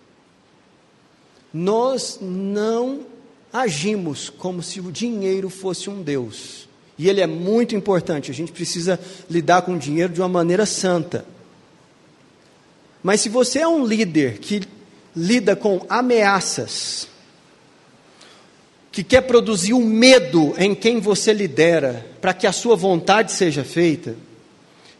Nós 1.52 2.18
não 2.22 3.00
agimos 3.52 4.30
como 4.30 4.62
se 4.62 4.80
o 4.80 4.90
dinheiro 4.90 5.50
fosse 5.50 5.90
um 5.90 6.02
Deus. 6.02 6.68
E 6.96 7.08
ele 7.08 7.20
é 7.20 7.26
muito 7.26 7.76
importante, 7.76 8.30
a 8.30 8.34
gente 8.34 8.52
precisa 8.52 8.98
lidar 9.28 9.62
com 9.62 9.74
o 9.74 9.78
dinheiro 9.78 10.12
de 10.12 10.20
uma 10.20 10.28
maneira 10.28 10.64
santa. 10.64 11.26
Mas 13.02 13.20
se 13.20 13.28
você 13.28 13.58
é 13.58 13.68
um 13.68 13.84
líder 13.84 14.38
que 14.38 14.62
lida 15.14 15.56
com 15.56 15.84
ameaças, 15.88 17.08
que 18.92 19.04
quer 19.04 19.22
produzir 19.22 19.72
o 19.72 19.78
um 19.78 19.84
medo 19.84 20.54
em 20.58 20.74
quem 20.74 21.00
você 21.00 21.32
lidera, 21.32 22.06
para 22.20 22.34
que 22.34 22.46
a 22.46 22.52
sua 22.52 22.76
vontade 22.76 23.32
seja 23.32 23.64
feita, 23.64 24.16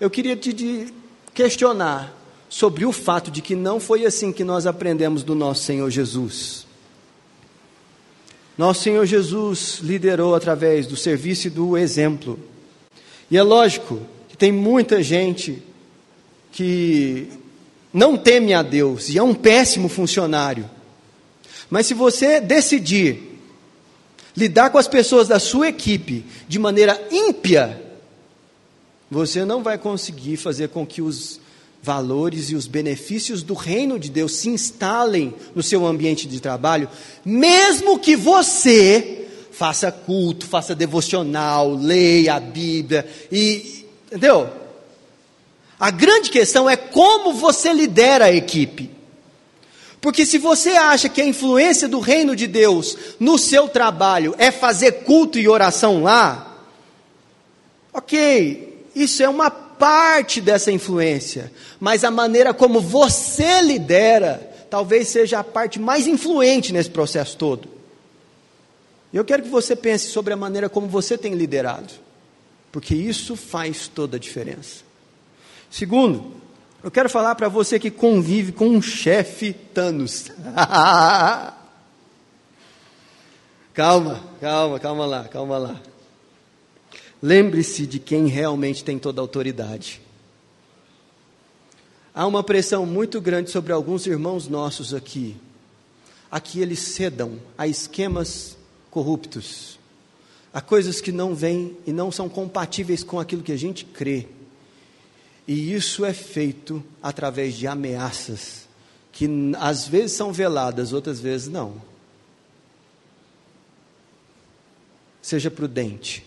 eu 0.01 0.09
queria 0.09 0.37
te 0.37 0.93
questionar 1.35 2.17
sobre 2.49 2.85
o 2.85 2.93
fato 2.93 3.31
de 3.31 3.41
que 3.41 3.55
não 3.55 3.79
foi 3.79 4.05
assim 4.05 4.33
que 4.33 4.45
nós 4.45 4.67
aprendemos 4.67 5.23
do 5.23 5.35
nosso 5.35 5.65
Senhor 5.65 5.89
Jesus. 5.91 6.67
Nosso 8.59 8.83
Senhor 8.83 9.07
Jesus 9.07 9.79
liderou 9.83 10.35
através 10.35 10.87
do 10.87 10.97
serviço 10.97 11.47
e 11.47 11.51
do 11.51 11.79
exemplo. 11.79 12.39
E 13.31 13.37
é 13.39 13.43
lógico 13.43 14.01
que 14.29 14.37
tem 14.37 14.53
muita 14.53 15.03
gente 15.03 15.63
que 16.53 17.29
não 17.93 18.17
teme 18.17 18.55
a 18.55 18.63
Deus 18.63 19.09
e 19.09 19.19
é 19.19 19.23
um 19.23 19.35
péssimo 19.35 19.89
funcionário. 19.89 20.69
Mas 21.69 21.87
se 21.87 21.95
você 21.95 22.41
decidir 22.41 23.39
lidar 24.37 24.71
com 24.71 24.79
as 24.79 24.89
pessoas 24.89 25.29
da 25.29 25.39
sua 25.39 25.69
equipe 25.69 26.25
de 26.49 26.59
maneira 26.59 27.01
ímpia, 27.11 27.81
você 29.11 29.45
não 29.45 29.63
vai 29.63 29.77
conseguir 29.77 30.37
fazer 30.37 30.69
com 30.69 30.87
que 30.87 31.03
os 31.03 31.41
valores 31.83 32.51
e 32.51 32.55
os 32.55 32.67
benefícios 32.67 33.43
do 33.43 33.55
reino 33.55 33.99
de 33.99 34.11
Deus 34.11 34.33
se 34.33 34.49
instalem 34.49 35.35
no 35.55 35.63
seu 35.63 35.87
ambiente 35.87 36.29
de 36.29 36.41
trabalho, 36.41 36.89
mesmo 37.25 37.99
que 37.99 38.15
você 38.15 39.27
faça 39.51 39.91
culto, 39.91 40.47
faça 40.47 40.75
devocional, 40.75 41.75
leia 41.75 42.35
a 42.35 42.41
Bíblia 42.41 43.07
e 43.33 43.85
entendeu? 44.07 44.60
A 45.81 45.91
grande 45.91 46.29
questão 46.29 46.69
é 46.69 46.77
como 46.77 47.33
você 47.33 47.73
lidera 47.73 48.27
a 48.27 48.33
equipe. 48.33 48.91
Porque 49.99 50.27
se 50.27 50.37
você 50.37 50.71
acha 50.71 51.09
que 51.09 51.23
a 51.23 51.27
influência 51.27 51.89
do 51.89 52.01
reino 52.01 52.37
de 52.37 52.47
Deus 52.47 52.97
no 53.19 53.39
seu 53.39 53.67
trabalho 53.67 54.35
é 54.37 54.51
fazer 54.51 55.05
culto 55.05 55.39
e 55.39 55.49
oração 55.49 56.03
lá, 56.03 56.67
ok, 57.93 58.85
isso 58.95 59.23
é 59.23 59.29
uma 59.29 59.51
parte 59.51 60.41
dessa 60.41 60.71
influência, 60.71 61.51
mas 61.81 62.05
a 62.05 62.11
maneira 62.11 62.53
como 62.53 62.81
você 62.81 63.63
lidera 63.63 64.49
talvez 64.69 65.09
seja 65.09 65.41
a 65.41 65.45
parte 65.45 65.81
mais 65.81 66.07
influente 66.07 66.73
nesse 66.73 66.91
processo 66.91 67.37
todo. 67.37 67.69
Eu 69.13 69.25
quero 69.25 69.43
que 69.43 69.49
você 69.49 69.75
pense 69.75 70.09
sobre 70.09 70.33
a 70.33 70.37
maneira 70.37 70.69
como 70.69 70.87
você 70.87 71.19
tem 71.19 71.35
liderado, 71.35 71.93
porque 72.71 72.95
isso 72.95 73.35
faz 73.35 73.89
toda 73.89 74.17
a 74.17 74.21
diferença. 74.21 74.90
Segundo, 75.71 76.35
eu 76.83 76.91
quero 76.91 77.09
falar 77.09 77.37
para 77.37 77.49
você 77.49 77.79
que 77.79 77.91
convive 77.91 78.51
com 78.53 78.69
um 78.69 78.83
chefe 78.83 79.53
Thanos. 79.53 80.31
calma, 83.73 84.21
calma, 84.41 84.81
calma 84.81 85.07
lá, 85.07 85.29
calma 85.29 85.57
lá. 85.59 85.81
Lembre-se 87.23 87.87
de 87.87 88.01
quem 88.01 88.27
realmente 88.27 88.83
tem 88.83 88.99
toda 88.99 89.21
a 89.21 89.23
autoridade. 89.23 90.01
Há 92.13 92.27
uma 92.27 92.43
pressão 92.43 92.85
muito 92.85 93.21
grande 93.21 93.51
sobre 93.51 93.73
alguns 93.73 94.07
irmãos 94.07 94.49
nossos 94.49 94.93
aqui, 94.93 95.37
a 96.31 96.41
que 96.41 96.61
eles 96.61 96.81
cedam 96.81 97.39
a 97.57 97.69
esquemas 97.69 98.57
corruptos, 98.91 99.79
a 100.53 100.61
coisas 100.61 101.01
que 101.01 101.13
não 101.13 101.35
vêm 101.35 101.77
e 101.87 101.93
não 101.93 102.11
são 102.11 102.29
compatíveis 102.29 103.05
com 103.05 103.21
aquilo 103.21 103.43
que 103.43 103.53
a 103.53 103.57
gente 103.57 103.85
crê. 103.85 104.27
E 105.51 105.75
isso 105.75 106.05
é 106.05 106.15
feito 106.15 106.81
através 107.03 107.57
de 107.57 107.67
ameaças, 107.67 108.69
que 109.11 109.29
às 109.59 109.85
vezes 109.85 110.13
são 110.13 110.33
veladas, 110.33 110.93
outras 110.93 111.19
vezes 111.19 111.49
não. 111.49 111.83
Seja 115.21 115.51
prudente. 115.51 116.25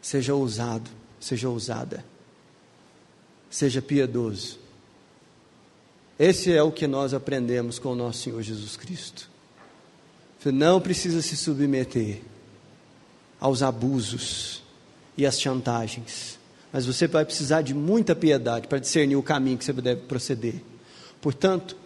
Seja 0.00 0.32
ousado, 0.32 0.88
seja 1.18 1.48
ousada. 1.48 2.04
Seja 3.50 3.82
piedoso. 3.82 4.60
Esse 6.16 6.52
é 6.52 6.62
o 6.62 6.70
que 6.70 6.86
nós 6.86 7.12
aprendemos 7.12 7.80
com 7.80 7.88
o 7.88 7.96
nosso 7.96 8.22
Senhor 8.22 8.40
Jesus 8.42 8.76
Cristo. 8.76 9.28
Você 10.38 10.52
não 10.52 10.80
precisa 10.80 11.20
se 11.20 11.36
submeter 11.36 12.22
aos 13.40 13.60
abusos 13.60 14.62
e 15.18 15.26
às 15.26 15.40
chantagens 15.40 16.43
mas 16.74 16.86
você 16.86 17.06
vai 17.06 17.24
precisar 17.24 17.62
de 17.62 17.72
muita 17.72 18.16
piedade 18.16 18.66
para 18.66 18.80
discernir 18.80 19.14
o 19.14 19.22
caminho 19.22 19.56
que 19.56 19.64
você 19.64 19.72
deve 19.72 20.00
proceder. 20.02 20.56
Portanto, 21.20 21.76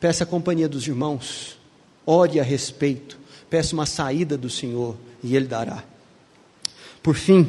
peça 0.00 0.24
a 0.24 0.26
companhia 0.26 0.66
dos 0.66 0.88
irmãos, 0.88 1.58
ore 2.06 2.40
a 2.40 2.42
respeito, 2.42 3.18
peça 3.50 3.74
uma 3.74 3.84
saída 3.84 4.38
do 4.38 4.48
Senhor 4.48 4.96
e 5.22 5.36
Ele 5.36 5.46
dará. 5.46 5.84
Por 7.02 7.14
fim, 7.14 7.40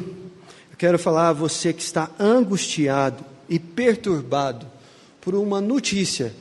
eu 0.70 0.76
quero 0.76 0.98
falar 0.98 1.30
a 1.30 1.32
você 1.32 1.72
que 1.72 1.80
está 1.80 2.10
angustiado 2.20 3.24
e 3.48 3.58
perturbado 3.58 4.66
por 5.22 5.34
uma 5.34 5.62
notícia 5.62 6.34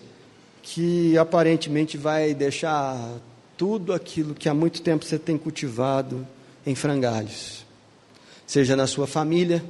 que 0.62 1.18
aparentemente 1.18 1.98
vai 1.98 2.34
deixar 2.34 3.00
tudo 3.56 3.94
aquilo 3.94 4.36
que 4.36 4.50
há 4.50 4.54
muito 4.54 4.82
tempo 4.82 5.06
você 5.06 5.18
tem 5.18 5.38
cultivado 5.38 6.28
em 6.66 6.76
frangalhos, 6.76 7.66
seja 8.46 8.76
na 8.76 8.88
sua 8.88 9.08
família, 9.08 9.64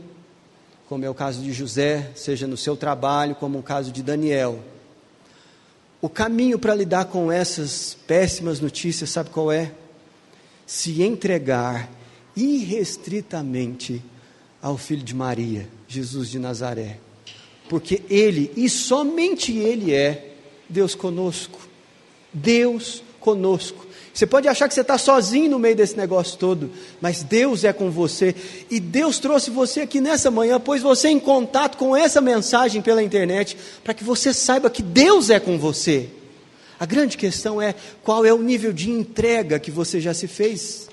como 0.88 1.04
é 1.04 1.10
o 1.10 1.14
caso 1.14 1.42
de 1.42 1.52
José, 1.52 2.12
seja 2.16 2.48
no 2.48 2.56
seu 2.56 2.78
trabalho, 2.78 3.36
como 3.36 3.60
o 3.60 3.64
caso 3.64 3.92
de 3.92 4.02
Daniel. 4.02 4.60
O 6.02 6.08
caminho 6.08 6.58
para 6.58 6.74
lidar 6.74 7.06
com 7.06 7.32
essas 7.32 7.98
péssimas 8.08 8.60
notícias, 8.60 9.10
sabe 9.10 9.30
qual 9.30 9.52
é? 9.52 9.72
Se 10.66 11.02
entregar 11.02 11.90
irrestritamente 12.36 14.02
ao 14.62 14.78
filho 14.78 15.04
de 15.04 15.14
Maria, 15.14 15.68
Jesus 15.88 16.30
de 16.30 16.40
Nazaré. 16.40 17.00
Porque 17.68 18.02
ele, 18.10 18.52
e 18.56 18.70
somente 18.70 19.52
ele 19.58 19.94
é 19.94 20.36
Deus 20.70 20.96
conosco. 20.96 21.68
Deus 22.32 23.04
conosco. 23.20 23.87
Você 24.18 24.26
pode 24.26 24.48
achar 24.48 24.68
que 24.68 24.74
você 24.74 24.82
está 24.82 24.98
sozinho 24.98 25.52
no 25.52 25.60
meio 25.60 25.76
desse 25.76 25.96
negócio 25.96 26.40
todo, 26.40 26.72
mas 27.00 27.22
Deus 27.22 27.64
é 27.64 27.72
com 27.72 27.92
você. 27.92 28.34
E 28.68 28.80
Deus 28.80 29.20
trouxe 29.20 29.52
você 29.52 29.82
aqui 29.82 30.02
nessa 30.02 30.32
manhã, 30.32 30.60
pôs 30.60 30.82
você 30.82 31.10
em 31.10 31.20
contato 31.20 31.78
com 31.78 31.96
essa 31.96 32.20
mensagem 32.20 32.82
pela 32.82 33.04
internet, 33.04 33.56
para 33.84 33.94
que 33.94 34.04
você 34.04 34.34
saiba 34.34 34.72
que 34.72 34.82
Deus 34.82 35.30
é 35.30 35.40
com 35.40 35.60
você. 35.60 36.10
A 36.80 36.86
grande 36.88 37.16
questão 37.16 37.62
é 37.62 37.76
qual 38.02 38.26
é 38.26 38.34
o 38.34 38.42
nível 38.42 38.74
de 38.74 38.90
entrega 38.90 39.60
que 39.60 39.70
você 39.70 40.02
já 40.02 40.16
se 40.16 40.28
fez 40.28 40.90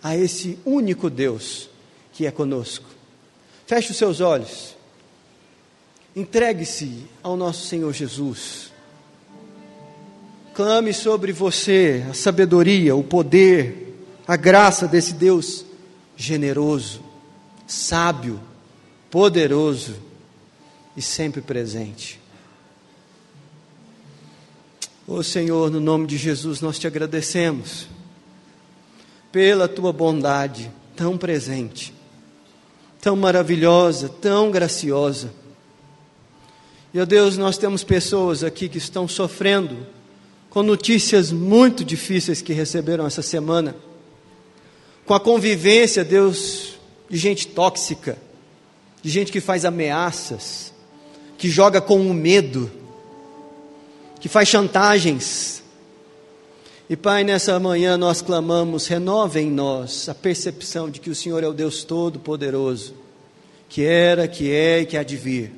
a 0.00 0.16
esse 0.16 0.56
único 0.64 1.10
Deus 1.10 1.68
que 2.12 2.24
é 2.24 2.30
conosco. 2.30 2.86
Feche 3.66 3.90
os 3.90 3.96
seus 3.96 4.20
olhos. 4.20 4.76
Entregue-se 6.14 7.02
ao 7.20 7.36
nosso 7.36 7.66
Senhor 7.66 7.92
Jesus 7.92 8.69
clame 10.60 10.92
sobre 10.92 11.32
você 11.32 12.04
a 12.10 12.12
sabedoria, 12.12 12.94
o 12.94 13.02
poder, 13.02 13.96
a 14.28 14.36
graça 14.36 14.86
desse 14.86 15.14
Deus 15.14 15.64
generoso, 16.14 17.02
sábio, 17.66 18.38
poderoso 19.10 19.94
e 20.94 21.00
sempre 21.00 21.40
presente. 21.40 22.20
Ô 25.08 25.14
oh, 25.14 25.22
Senhor, 25.22 25.70
no 25.70 25.80
nome 25.80 26.06
de 26.06 26.18
Jesus, 26.18 26.60
nós 26.60 26.78
te 26.78 26.86
agradecemos 26.86 27.88
pela 29.32 29.66
tua 29.66 29.94
bondade 29.94 30.70
tão 30.94 31.16
presente, 31.16 31.94
tão 33.00 33.16
maravilhosa, 33.16 34.10
tão 34.10 34.50
graciosa. 34.50 35.32
E, 36.92 37.00
ó 37.00 37.06
Deus, 37.06 37.38
nós 37.38 37.56
temos 37.56 37.82
pessoas 37.82 38.44
aqui 38.44 38.68
que 38.68 38.76
estão 38.76 39.08
sofrendo 39.08 39.86
com 40.50 40.64
notícias 40.64 41.30
muito 41.30 41.84
difíceis 41.84 42.42
que 42.42 42.52
receberam 42.52 43.06
essa 43.06 43.22
semana, 43.22 43.76
com 45.06 45.14
a 45.14 45.20
convivência, 45.20 46.04
Deus, 46.04 46.74
de 47.08 47.16
gente 47.16 47.46
tóxica, 47.46 48.18
de 49.00 49.08
gente 49.08 49.30
que 49.30 49.40
faz 49.40 49.64
ameaças, 49.64 50.74
que 51.38 51.48
joga 51.48 51.80
com 51.80 52.00
o 52.00 52.12
medo, 52.12 52.70
que 54.20 54.28
faz 54.28 54.48
chantagens. 54.48 55.62
E 56.88 56.96
Pai, 56.96 57.22
nessa 57.22 57.58
manhã 57.60 57.96
nós 57.96 58.20
clamamos, 58.20 58.88
renova 58.88 59.40
em 59.40 59.50
nós 59.50 60.08
a 60.08 60.14
percepção 60.14 60.90
de 60.90 61.00
que 61.00 61.10
o 61.10 61.14
Senhor 61.14 61.44
é 61.44 61.46
o 61.46 61.52
Deus 61.52 61.84
Todo-Poderoso, 61.84 62.94
que 63.68 63.84
era, 63.84 64.26
que 64.26 64.50
é 64.50 64.80
e 64.80 64.86
que 64.86 64.96
há 64.96 65.04
de 65.04 65.16
vir, 65.16 65.52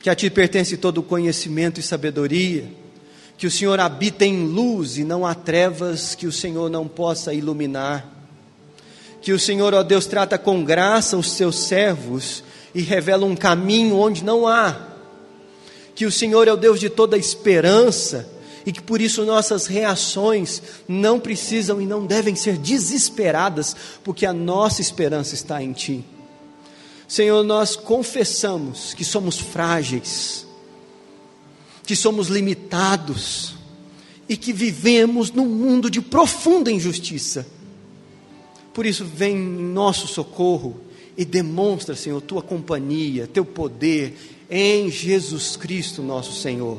que 0.00 0.08
a 0.08 0.14
Ti 0.14 0.30
pertence 0.30 0.78
todo 0.78 0.98
o 0.98 1.02
conhecimento 1.02 1.78
e 1.78 1.82
sabedoria, 1.82 2.79
que 3.40 3.46
o 3.46 3.50
Senhor 3.50 3.80
habita 3.80 4.26
em 4.26 4.44
luz 4.44 4.98
e 4.98 5.02
não 5.02 5.24
há 5.24 5.34
trevas 5.34 6.14
que 6.14 6.26
o 6.26 6.32
Senhor 6.32 6.68
não 6.68 6.86
possa 6.86 7.32
iluminar, 7.32 8.06
que 9.22 9.32
o 9.32 9.38
Senhor, 9.38 9.72
ó 9.72 9.82
Deus, 9.82 10.04
trata 10.04 10.36
com 10.36 10.62
graça 10.62 11.16
os 11.16 11.32
seus 11.32 11.60
servos 11.60 12.44
e 12.74 12.82
revela 12.82 13.24
um 13.24 13.34
caminho 13.34 13.96
onde 13.96 14.22
não 14.22 14.46
há, 14.46 14.88
que 15.94 16.04
o 16.04 16.12
Senhor 16.12 16.48
é 16.48 16.52
o 16.52 16.56
Deus 16.56 16.78
de 16.78 16.90
toda 16.90 17.16
esperança 17.16 18.28
e 18.66 18.72
que 18.72 18.82
por 18.82 19.00
isso 19.00 19.24
nossas 19.24 19.64
reações 19.64 20.62
não 20.86 21.18
precisam 21.18 21.80
e 21.80 21.86
não 21.86 22.04
devem 22.04 22.36
ser 22.36 22.58
desesperadas, 22.58 23.74
porque 24.04 24.26
a 24.26 24.34
nossa 24.34 24.82
esperança 24.82 25.32
está 25.32 25.62
em 25.62 25.72
Ti. 25.72 26.04
Senhor, 27.08 27.42
nós 27.42 27.74
confessamos 27.74 28.92
que 28.92 29.02
somos 29.02 29.38
frágeis, 29.38 30.46
que 31.90 31.96
somos 31.96 32.28
limitados 32.28 33.54
e 34.28 34.36
que 34.36 34.52
vivemos 34.52 35.32
num 35.32 35.48
mundo 35.48 35.90
de 35.90 36.00
profunda 36.00 36.70
injustiça. 36.70 37.44
Por 38.72 38.86
isso, 38.86 39.04
vem 39.04 39.34
em 39.34 39.64
nosso 39.72 40.06
socorro 40.06 40.82
e 41.16 41.24
demonstra, 41.24 41.96
Senhor, 41.96 42.20
tua 42.20 42.42
companhia, 42.42 43.26
teu 43.26 43.44
poder 43.44 44.16
em 44.48 44.88
Jesus 44.88 45.56
Cristo, 45.56 46.00
nosso 46.00 46.40
Senhor. 46.40 46.78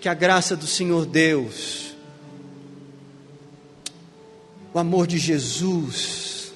Que 0.00 0.08
a 0.08 0.14
graça 0.14 0.56
do 0.56 0.66
Senhor 0.66 1.04
Deus, 1.04 1.94
o 4.72 4.78
amor 4.78 5.06
de 5.06 5.18
Jesus, 5.18 6.50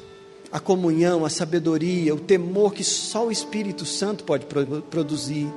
a 0.50 0.58
comunhão, 0.58 1.22
a 1.22 1.28
sabedoria, 1.28 2.14
o 2.14 2.20
temor 2.20 2.72
que 2.72 2.82
só 2.82 3.26
o 3.26 3.30
Espírito 3.30 3.84
Santo 3.84 4.24
pode 4.24 4.46
produzir, 4.88 5.52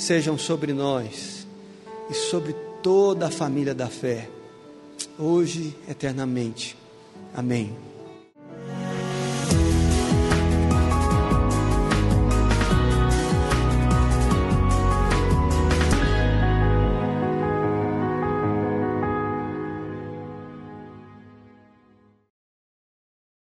sejam 0.00 0.38
sobre 0.38 0.72
nós 0.72 1.46
e 2.08 2.14
sobre 2.14 2.54
toda 2.82 3.26
a 3.26 3.30
família 3.30 3.74
da 3.74 3.88
fé, 3.88 4.28
hoje, 5.18 5.76
eternamente. 5.88 6.76
Amém. 7.34 7.89